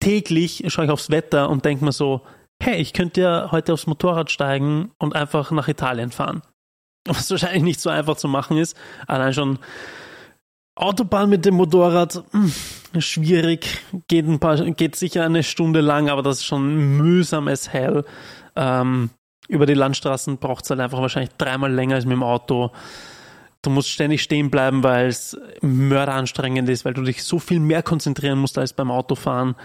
Täglich 0.00 0.64
schaue 0.66 0.86
ich 0.86 0.90
aufs 0.90 1.10
Wetter 1.10 1.48
und 1.48 1.64
denke 1.64 1.84
mir 1.84 1.92
so, 1.92 2.22
hey, 2.60 2.80
ich 2.80 2.92
könnte 2.92 3.20
ja 3.20 3.52
heute 3.52 3.72
aufs 3.72 3.86
Motorrad 3.86 4.32
steigen 4.32 4.90
und 4.98 5.14
einfach 5.14 5.52
nach 5.52 5.68
Italien 5.68 6.10
fahren. 6.10 6.42
Was 7.04 7.30
wahrscheinlich 7.30 7.62
nicht 7.62 7.80
so 7.80 7.90
einfach 7.90 8.16
zu 8.16 8.28
machen 8.28 8.58
ist. 8.58 8.76
Allein 9.06 9.32
schon 9.32 9.58
Autobahn 10.74 11.28
mit 11.28 11.44
dem 11.44 11.54
Motorrad, 11.54 12.22
hm, 12.30 12.52
schwierig, 12.98 13.80
geht, 14.08 14.26
ein 14.26 14.38
paar, 14.38 14.56
geht 14.56 14.96
sicher 14.96 15.24
eine 15.24 15.42
Stunde 15.42 15.80
lang, 15.80 16.08
aber 16.08 16.22
das 16.22 16.38
ist 16.38 16.44
schon 16.44 16.96
mühsam 16.96 17.48
as 17.48 17.72
hell. 17.72 18.04
Ähm, 18.56 19.10
über 19.48 19.66
die 19.66 19.74
Landstraßen 19.74 20.38
braucht 20.38 20.64
es 20.64 20.70
halt 20.70 20.80
einfach 20.80 21.00
wahrscheinlich 21.00 21.32
dreimal 21.36 21.72
länger 21.72 21.96
als 21.96 22.06
mit 22.06 22.14
dem 22.14 22.22
Auto. 22.22 22.70
Du 23.60 23.70
musst 23.70 23.90
ständig 23.90 24.22
stehen 24.22 24.50
bleiben, 24.50 24.82
weil 24.82 25.08
es 25.08 25.38
mörderanstrengend 25.60 26.68
ist, 26.68 26.84
weil 26.84 26.94
du 26.94 27.02
dich 27.02 27.22
so 27.22 27.38
viel 27.38 27.60
mehr 27.60 27.82
konzentrieren 27.82 28.38
musst 28.38 28.58
als 28.58 28.72
beim 28.72 28.90
Autofahren. 28.90 29.56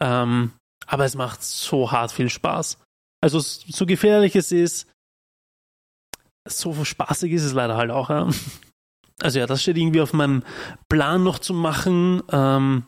Ähm, 0.00 0.52
aber 0.86 1.04
es 1.04 1.14
macht 1.14 1.42
so 1.42 1.90
hart 1.92 2.12
viel 2.12 2.28
Spaß. 2.28 2.78
Also 3.22 3.38
so 3.40 3.86
gefährlich 3.86 4.36
es 4.36 4.52
ist, 4.52 4.88
so 6.48 6.84
spaßig 6.84 7.32
ist 7.32 7.44
es 7.44 7.52
leider 7.52 7.76
halt 7.76 7.90
auch. 7.90 8.10
Ja. 8.10 8.28
Also 9.22 9.38
ja, 9.38 9.46
das 9.46 9.62
steht 9.62 9.76
irgendwie 9.76 10.00
auf 10.00 10.12
meinem 10.12 10.42
Plan 10.88 11.22
noch 11.22 11.38
zu 11.38 11.54
machen. 11.54 12.22
Ähm, 12.30 12.84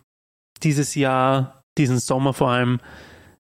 dieses 0.62 0.94
Jahr, 0.94 1.62
diesen 1.78 1.98
Sommer 1.98 2.34
vor 2.34 2.50
allem, 2.50 2.80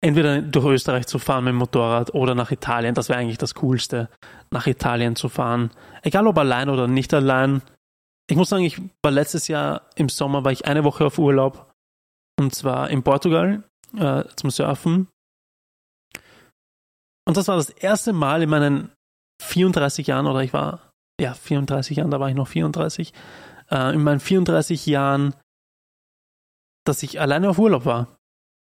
entweder 0.01 0.43
durch 0.43 0.67
Österreich 0.67 1.07
zu 1.07 1.19
fahren 1.19 1.45
mit 1.45 1.53
dem 1.53 1.57
Motorrad 1.57 2.15
oder 2.15 2.35
nach 2.35 2.51
Italien. 2.51 2.95
Das 2.95 3.09
wäre 3.09 3.19
eigentlich 3.19 3.39
das 3.39 3.55
Coolste, 3.55 4.09
nach 4.51 4.67
Italien 4.67 5.17
zu 5.17 5.29
fahren. 5.29 5.71
Egal 6.03 6.27
ob 6.27 6.39
allein 6.39 6.69
oder 6.69 6.87
nicht 6.87 7.13
allein. 7.15 7.63
Ich 8.31 8.37
muss 8.37 8.51
sagen, 8.51 8.65
ich 8.65 8.81
war 9.03 9.11
letztes 9.11 9.49
Jahr 9.49 9.89
im 9.97 10.09
Sommer, 10.09 10.45
war 10.45 10.53
ich 10.53 10.67
eine 10.67 10.85
Woche 10.85 11.07
auf 11.07 11.19
Urlaub. 11.19 11.73
Und 12.39 12.55
zwar 12.55 12.91
in 12.91 13.03
Portugal 13.03 13.65
äh, 13.97 14.25
zum 14.37 14.51
Surfen. 14.51 15.09
Und 17.27 17.37
das 17.37 17.49
war 17.49 17.57
das 17.57 17.71
erste 17.71 18.13
Mal 18.13 18.43
in 18.43 18.51
meinen 18.51 18.93
34 19.41 20.07
Jahren, 20.07 20.27
oder 20.27 20.43
ich 20.43 20.53
war, 20.53 20.93
ja, 21.21 21.35
34 21.35 21.97
Jahren, 21.97 22.11
da 22.11 22.21
war 22.21 22.29
ich 22.29 22.35
noch 22.35 22.49
34, 22.49 23.13
äh, 23.71 23.95
in 23.95 24.03
meinen 24.03 24.21
34 24.21 24.87
Jahren, 24.87 25.35
dass 26.85 27.03
ich 27.03 27.21
alleine 27.21 27.51
auf 27.51 27.59
Urlaub 27.59 27.85
war. 27.85 28.19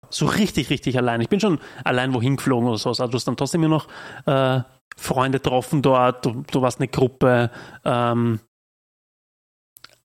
So 0.10 0.26
richtig, 0.26 0.70
richtig 0.70 0.98
allein. 0.98 1.22
Ich 1.22 1.30
bin 1.30 1.40
schon 1.40 1.60
allein 1.84 2.14
wohin 2.14 2.38
geflogen 2.38 2.70
oder 2.70 2.78
so. 2.78 2.90
Also 2.90 3.08
du 3.08 3.16
hast 3.16 3.28
dann 3.28 3.38
trotzdem 3.38 3.62
noch 3.62 3.88
äh, 4.26 4.62
Freunde 4.96 5.40
getroffen 5.40 5.82
dort, 5.82 6.26
du, 6.26 6.44
du 6.52 6.62
warst 6.62 6.80
eine 6.80 6.88
Gruppe. 6.88 7.50
Ähm, 7.84 8.40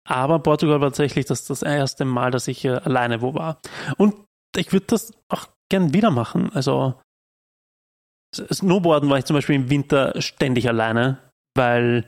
aber 0.04 0.38
Portugal 0.38 0.80
war 0.80 0.88
tatsächlich 0.88 1.26
das, 1.26 1.44
das 1.44 1.62
erste 1.62 2.06
Mal, 2.06 2.30
dass 2.30 2.48
ich 2.48 2.64
äh, 2.64 2.70
alleine 2.70 3.20
wo 3.20 3.34
war. 3.34 3.60
Und 3.98 4.14
ich 4.56 4.72
würde 4.72 4.86
das 4.86 5.12
auch 5.28 5.48
gern 5.68 5.92
wieder 5.92 6.10
machen. 6.10 6.50
Also 6.54 6.94
Snowboarden 8.34 9.08
war 9.08 9.18
ich 9.18 9.24
zum 9.24 9.34
Beispiel 9.34 9.56
im 9.56 9.70
Winter 9.70 10.20
ständig 10.20 10.68
alleine, 10.68 11.18
weil 11.54 12.04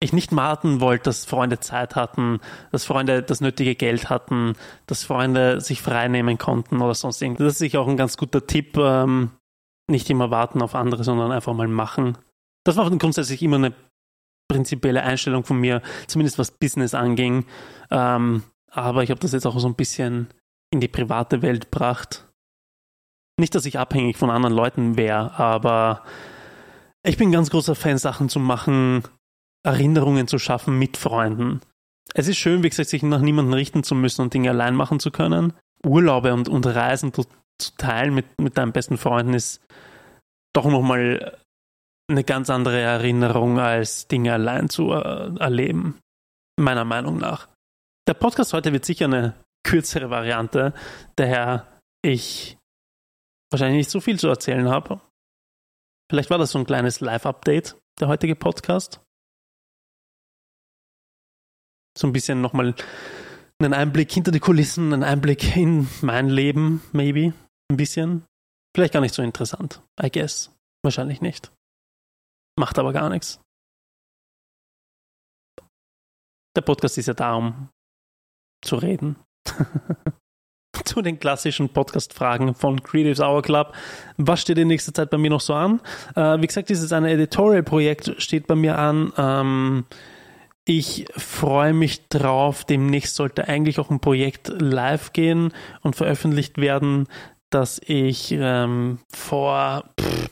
ich 0.00 0.12
nicht 0.12 0.34
warten 0.36 0.80
wollte, 0.80 1.04
dass 1.04 1.24
Freunde 1.24 1.58
Zeit 1.58 1.96
hatten, 1.96 2.40
dass 2.70 2.84
Freunde 2.84 3.22
das 3.22 3.40
nötige 3.40 3.74
Geld 3.74 4.10
hatten, 4.10 4.54
dass 4.86 5.04
Freunde 5.04 5.60
sich 5.60 5.80
freinehmen 5.80 6.38
konnten 6.38 6.82
oder 6.82 6.94
sonst 6.94 7.22
irgendwas. 7.22 7.44
Das 7.44 7.52
ist 7.54 7.58
sicher 7.60 7.80
auch 7.80 7.88
ein 7.88 7.96
ganz 7.96 8.16
guter 8.16 8.46
Tipp. 8.46 8.76
Ähm, 8.76 9.30
nicht 9.88 10.10
immer 10.10 10.30
warten 10.30 10.62
auf 10.62 10.74
andere, 10.74 11.04
sondern 11.04 11.32
einfach 11.32 11.54
mal 11.54 11.68
machen. 11.68 12.18
Das 12.64 12.76
war 12.76 12.90
grundsätzlich 12.90 13.42
immer 13.42 13.56
eine 13.56 13.72
prinzipielle 14.48 15.02
Einstellung 15.02 15.44
von 15.44 15.58
mir, 15.58 15.82
zumindest 16.08 16.38
was 16.38 16.50
Business 16.50 16.94
anging. 16.94 17.46
Ähm, 17.90 18.42
aber 18.70 19.02
ich 19.02 19.10
habe 19.10 19.20
das 19.20 19.32
jetzt 19.32 19.46
auch 19.46 19.58
so 19.58 19.68
ein 19.68 19.74
bisschen 19.74 20.28
in 20.70 20.80
die 20.80 20.88
private 20.88 21.42
Welt 21.42 21.70
gebracht. 21.70 22.26
Nicht, 23.38 23.54
dass 23.54 23.66
ich 23.66 23.78
abhängig 23.78 24.16
von 24.16 24.30
anderen 24.30 24.54
Leuten 24.54 24.96
wäre, 24.96 25.38
aber 25.38 26.02
ich 27.04 27.16
bin 27.16 27.32
ganz 27.32 27.50
großer 27.50 27.74
Fan, 27.74 27.98
Sachen 27.98 28.28
zu 28.28 28.40
machen, 28.40 29.02
Erinnerungen 29.62 30.26
zu 30.26 30.38
schaffen 30.38 30.78
mit 30.78 30.96
Freunden. 30.96 31.60
Es 32.14 32.28
ist 32.28 32.38
schön, 32.38 32.62
wie 32.62 32.70
gesagt, 32.70 32.88
sich 32.88 33.02
nach 33.02 33.20
niemanden 33.20 33.52
richten 33.52 33.82
zu 33.82 33.94
müssen 33.94 34.22
und 34.22 34.32
Dinge 34.32 34.50
allein 34.50 34.74
machen 34.74 35.00
zu 35.00 35.10
können. 35.10 35.52
Urlaube 35.84 36.32
und, 36.32 36.48
und 36.48 36.66
Reisen 36.66 37.12
zu, 37.12 37.24
zu 37.58 37.76
teilen 37.76 38.14
mit, 38.14 38.26
mit 38.40 38.56
deinen 38.56 38.72
besten 38.72 38.96
Freunden 38.96 39.34
ist 39.34 39.60
doch 40.54 40.64
nochmal 40.64 41.36
eine 42.08 42.24
ganz 42.24 42.48
andere 42.48 42.80
Erinnerung, 42.80 43.58
als 43.58 44.08
Dinge 44.08 44.32
allein 44.32 44.68
zu 44.68 44.92
äh, 44.92 45.36
erleben. 45.38 45.98
Meiner 46.58 46.84
Meinung 46.84 47.18
nach. 47.18 47.48
Der 48.08 48.14
Podcast 48.14 48.52
heute 48.52 48.72
wird 48.72 48.84
sicher 48.84 49.06
eine 49.06 49.34
kürzere 49.64 50.10
Variante, 50.10 50.72
daher 51.16 51.66
ich 52.02 52.56
wahrscheinlich 53.50 53.78
nicht 53.78 53.90
so 53.90 54.00
viel 54.00 54.18
zu 54.18 54.28
erzählen 54.28 54.68
habe. 54.68 55.00
Vielleicht 56.10 56.30
war 56.30 56.38
das 56.38 56.52
so 56.52 56.58
ein 56.58 56.66
kleines 56.66 57.00
Live-Update, 57.00 57.76
der 57.98 58.08
heutige 58.08 58.36
Podcast. 58.36 59.00
So 61.98 62.06
ein 62.06 62.12
bisschen 62.12 62.40
nochmal 62.40 62.74
einen 63.58 63.74
Einblick 63.74 64.12
hinter 64.12 64.30
die 64.30 64.40
Kulissen, 64.40 64.92
einen 64.92 65.02
Einblick 65.02 65.56
in 65.56 65.88
mein 66.02 66.28
Leben, 66.28 66.82
maybe. 66.92 67.32
Ein 67.70 67.76
bisschen. 67.76 68.24
Vielleicht 68.74 68.92
gar 68.92 69.00
nicht 69.00 69.14
so 69.14 69.22
interessant, 69.22 69.82
I 70.00 70.10
guess. 70.10 70.54
Wahrscheinlich 70.84 71.20
nicht. 71.20 71.52
Macht 72.58 72.78
aber 72.78 72.92
gar 72.92 73.08
nichts. 73.08 73.40
Der 76.54 76.62
Podcast 76.62 76.96
ist 76.98 77.06
ja 77.06 77.14
da, 77.14 77.34
um 77.34 77.70
zu 78.62 78.76
reden. 78.76 79.16
zu 80.84 81.02
den 81.02 81.18
klassischen 81.18 81.68
Podcast-Fragen 81.68 82.54
von 82.54 82.82
Creatives 82.82 83.20
Hour 83.20 83.42
Club. 83.42 83.72
Was 84.16 84.40
steht 84.40 84.58
in 84.58 84.68
nächster 84.68 84.94
Zeit 84.94 85.10
bei 85.10 85.18
mir 85.18 85.30
noch 85.30 85.40
so 85.40 85.54
an? 85.54 85.80
Äh, 86.14 86.40
wie 86.40 86.46
gesagt, 86.46 86.68
dieses 86.68 86.92
eine 86.92 87.10
Editorial-Projekt 87.10 88.14
steht 88.18 88.46
bei 88.46 88.54
mir 88.54 88.78
an. 88.78 89.12
Ähm, 89.16 89.84
ich 90.64 91.06
freue 91.16 91.72
mich 91.72 92.08
drauf. 92.08 92.64
Demnächst 92.64 93.14
sollte 93.14 93.48
eigentlich 93.48 93.78
auch 93.78 93.90
ein 93.90 94.00
Projekt 94.00 94.48
live 94.48 95.12
gehen 95.12 95.52
und 95.82 95.96
veröffentlicht 95.96 96.58
werden, 96.58 97.06
das 97.50 97.80
ich 97.84 98.32
ähm, 98.32 98.98
vor 99.12 99.84
pff, 100.00 100.30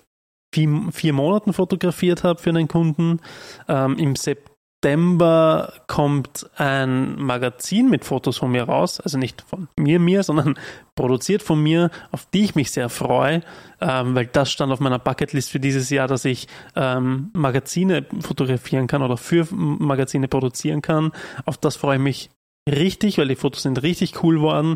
vier, 0.52 0.88
vier, 0.92 1.12
Monaten 1.12 1.52
fotografiert 1.52 2.24
habe 2.24 2.40
für 2.40 2.50
einen 2.50 2.68
Kunden. 2.68 3.20
Ähm, 3.68 3.96
Im 3.98 4.16
September 4.16 4.53
September 4.84 5.72
kommt 5.86 6.46
ein 6.56 7.18
Magazin 7.18 7.88
mit 7.88 8.04
Fotos 8.04 8.36
von 8.36 8.50
mir 8.52 8.64
raus, 8.64 9.00
also 9.00 9.16
nicht 9.16 9.40
von 9.40 9.66
mir, 9.78 9.98
mir, 9.98 10.22
sondern 10.22 10.58
produziert 10.94 11.42
von 11.42 11.62
mir, 11.62 11.90
auf 12.10 12.26
die 12.34 12.44
ich 12.44 12.54
mich 12.54 12.70
sehr 12.70 12.90
freue, 12.90 13.40
ähm, 13.80 14.14
weil 14.14 14.26
das 14.26 14.52
stand 14.52 14.70
auf 14.74 14.80
meiner 14.80 14.98
Bucketlist 14.98 15.50
für 15.50 15.58
dieses 15.58 15.88
Jahr, 15.88 16.06
dass 16.06 16.26
ich 16.26 16.48
ähm, 16.76 17.30
Magazine 17.32 18.04
fotografieren 18.20 18.86
kann 18.86 19.02
oder 19.02 19.16
für 19.16 19.46
Magazine 19.52 20.28
produzieren 20.28 20.82
kann. 20.82 21.12
Auf 21.46 21.56
das 21.56 21.76
freue 21.76 21.96
ich 21.96 22.02
mich 22.02 22.30
richtig, 22.68 23.16
weil 23.16 23.28
die 23.28 23.36
Fotos 23.36 23.62
sind 23.62 23.82
richtig 23.82 24.22
cool 24.22 24.42
worden. 24.42 24.74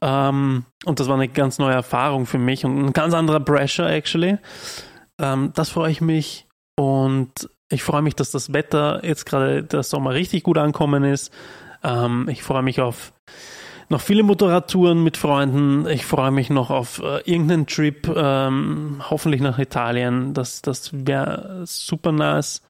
Ähm, 0.00 0.64
und 0.86 1.00
das 1.00 1.08
war 1.08 1.16
eine 1.16 1.28
ganz 1.28 1.58
neue 1.58 1.74
Erfahrung 1.74 2.24
für 2.24 2.38
mich 2.38 2.64
und 2.64 2.78
ein 2.78 2.92
ganz 2.94 3.12
anderer 3.12 3.40
Pressure, 3.40 3.90
actually. 3.90 4.38
Ähm, 5.20 5.52
das 5.54 5.68
freue 5.68 5.90
ich 5.90 6.00
mich. 6.00 6.46
Und 6.78 7.50
ich 7.70 7.82
freue 7.82 8.02
mich, 8.02 8.14
dass 8.14 8.30
das 8.30 8.52
Wetter 8.52 9.04
jetzt 9.04 9.26
gerade 9.26 9.62
der 9.62 9.82
Sommer 9.82 10.12
richtig 10.12 10.42
gut 10.42 10.58
ankommen 10.58 11.04
ist. 11.04 11.32
Ähm, 11.82 12.28
ich 12.30 12.42
freue 12.42 12.62
mich 12.62 12.80
auf 12.80 13.12
noch 13.90 14.00
viele 14.02 14.22
Motorradtouren 14.22 15.02
mit 15.02 15.16
Freunden. 15.16 15.86
Ich 15.88 16.04
freue 16.04 16.30
mich 16.30 16.50
noch 16.50 16.70
auf 16.70 16.98
äh, 16.98 17.20
irgendeinen 17.24 17.66
Trip, 17.66 18.06
ähm, 18.14 19.02
hoffentlich 19.08 19.40
nach 19.40 19.58
Italien. 19.58 20.34
Das, 20.34 20.60
das 20.60 20.90
wäre 20.92 21.62
super 21.64 22.12
nice. 22.12 22.62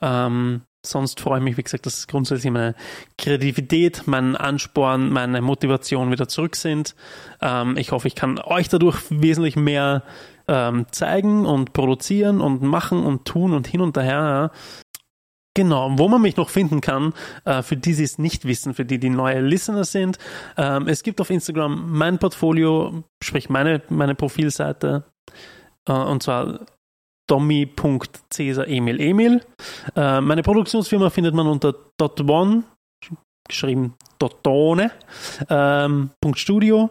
Ähm, 0.00 0.62
sonst 0.84 1.20
freue 1.20 1.38
ich 1.38 1.44
mich, 1.44 1.56
wie 1.56 1.62
gesagt, 1.62 1.86
dass 1.86 2.08
grundsätzlich 2.08 2.52
meine 2.52 2.74
Kreativität, 3.16 4.02
mein 4.06 4.36
Ansporn, 4.36 5.10
meine 5.10 5.40
Motivation 5.40 6.10
wieder 6.10 6.28
zurück 6.28 6.56
sind. 6.56 6.96
Ähm, 7.40 7.76
ich 7.76 7.92
hoffe, 7.92 8.08
ich 8.08 8.16
kann 8.16 8.38
euch 8.38 8.68
dadurch 8.68 8.98
wesentlich 9.10 9.54
mehr 9.54 10.02
ähm, 10.48 10.86
zeigen 10.90 11.46
und 11.46 11.72
produzieren 11.72 12.40
und 12.40 12.62
machen 12.62 13.04
und 13.04 13.24
tun 13.24 13.52
und 13.52 13.66
hin 13.66 13.80
und. 13.80 13.96
Ja. 13.96 14.50
Genau, 15.54 15.90
wo 15.96 16.06
man 16.06 16.20
mich 16.20 16.36
noch 16.36 16.50
finden 16.50 16.82
kann, 16.82 17.14
äh, 17.46 17.62
für 17.62 17.78
die, 17.78 17.94
die 17.94 18.02
es 18.02 18.18
nicht 18.18 18.44
wissen, 18.44 18.74
für 18.74 18.84
die, 18.84 18.98
die 18.98 19.08
neue 19.08 19.40
Listener 19.40 19.84
sind. 19.84 20.18
Ähm, 20.58 20.86
es 20.86 21.02
gibt 21.02 21.18
auf 21.18 21.30
Instagram 21.30 21.90
mein 21.90 22.18
Portfolio, 22.18 23.04
sprich 23.24 23.48
meine, 23.48 23.80
meine 23.88 24.14
Profilseite, 24.14 25.04
äh, 25.88 25.92
und 25.92 26.22
zwar 26.22 26.66
dommi.cesar.emil 27.26 29.00
Emil. 29.00 29.42
Äh, 29.96 30.20
meine 30.20 30.42
Produktionsfirma 30.42 31.08
findet 31.08 31.34
man 31.34 31.46
unter 31.46 31.74
dot 31.98 32.20
one, 32.20 32.64
geschrieben 33.48 33.94
dotone, 34.18 34.90
ähm, 35.48 36.10
.studio. 36.34 36.90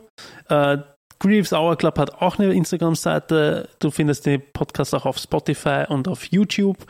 Grieves 1.20 1.54
Hour 1.54 1.78
Club 1.78 1.98
hat 1.98 2.22
auch 2.22 2.38
eine 2.38 2.54
Instagram-Seite. 2.54 3.70
Du 3.80 3.92
findest 3.92 4.26
den 4.26 4.42
Podcast 4.54 4.94
auch 4.94 5.06
auf 5.06 5.18
Spotify 5.18 5.86
und 5.88 6.08
auf 6.08 6.26
YouTube. 6.26 6.86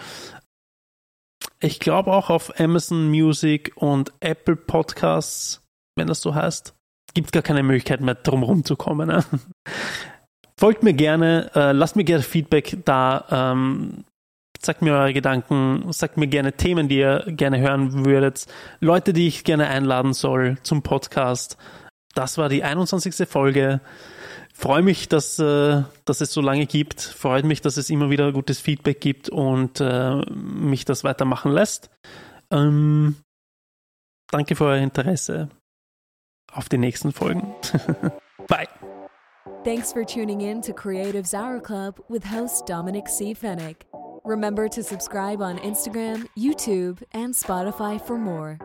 Ich 1.60 1.80
glaube 1.80 2.12
auch 2.12 2.30
auf 2.30 2.60
Amazon 2.60 3.10
Music 3.10 3.72
und 3.76 4.12
Apple 4.20 4.56
Podcasts, 4.56 5.62
wenn 5.96 6.08
das 6.08 6.22
so 6.22 6.36
heißt. 6.36 6.74
Gibt 7.14 7.32
gar 7.32 7.44
keine 7.44 7.64
Möglichkeit 7.64 8.02
mehr, 8.02 8.16
drumherum 8.16 8.66
zu 8.66 8.76
kommen. 8.76 9.08
Ne? 9.08 9.24
Folgt 10.60 10.84
mir 10.84 10.94
gerne, 10.94 11.52
äh, 11.56 11.72
lasst 11.72 11.96
mir 11.96 12.04
gerne 12.04 12.24
Feedback 12.24 12.78
da. 12.86 13.26
Ähm, 13.30 14.06
sagt 14.62 14.82
mir 14.82 14.94
eure 14.94 15.14
Gedanken, 15.14 15.92
sagt 15.92 16.18
mir 16.18 16.28
gerne 16.28 16.54
Themen, 16.54 16.88
die 16.88 16.98
ihr 16.98 17.24
gerne 17.28 17.60
hören 17.60 18.06
würdet. 18.06 18.48
Leute, 18.80 19.14
die 19.14 19.28
ich 19.28 19.44
gerne 19.44 19.68
einladen 19.68 20.14
soll 20.14 20.58
zum 20.64 20.82
Podcast. 20.82 21.58
Das 22.16 22.40
war 22.40 22.50
die 22.50 22.64
21. 22.64 23.28
Folge 23.30 23.82
freue 24.56 24.82
mich, 24.82 25.10
dass, 25.10 25.38
äh, 25.38 25.84
dass 26.06 26.22
es 26.22 26.34
so 26.34 26.42
lange 26.42 26.66
gibt. 26.66 27.02
Freut 27.02 27.46
mich, 27.46 27.62
dass 27.62 27.78
es 27.78 27.90
immer 27.90 28.10
wieder 28.10 28.32
gutes 28.32 28.60
Feedback 28.60 29.02
gibt 29.02 29.30
und 29.30 29.82
äh, 29.82 30.22
mich 30.32 30.86
das 30.86 31.04
weitermachen 31.04 31.52
lässt. 31.52 31.90
Ähm, 32.52 33.18
danke 34.32 34.56
für 34.56 34.66
euer 34.66 34.82
Interesse. 34.82 35.50
Auf 36.52 36.70
die 36.70 36.78
nächsten 36.78 37.12
Folgen. 37.12 37.54
Bye. 38.48 38.70
Thanks 39.66 39.92
for 39.92 40.06
tuning 40.06 40.42
in 40.42 40.62
to 40.62 40.74
Creatives 40.74 41.34
Hour 41.34 41.60
Club 41.60 42.02
with 42.08 42.24
host 42.32 42.70
Dominic 42.70 43.10
C. 43.10 43.34
Fennick. 43.36 43.86
Remember 44.24 44.70
to 44.70 44.82
subscribe 44.82 45.42
on 45.42 45.58
Instagram, 45.60 46.28
YouTube, 46.36 47.04
and 47.14 47.34
Spotify 47.34 48.00
for 48.00 48.18
more. 48.18 48.58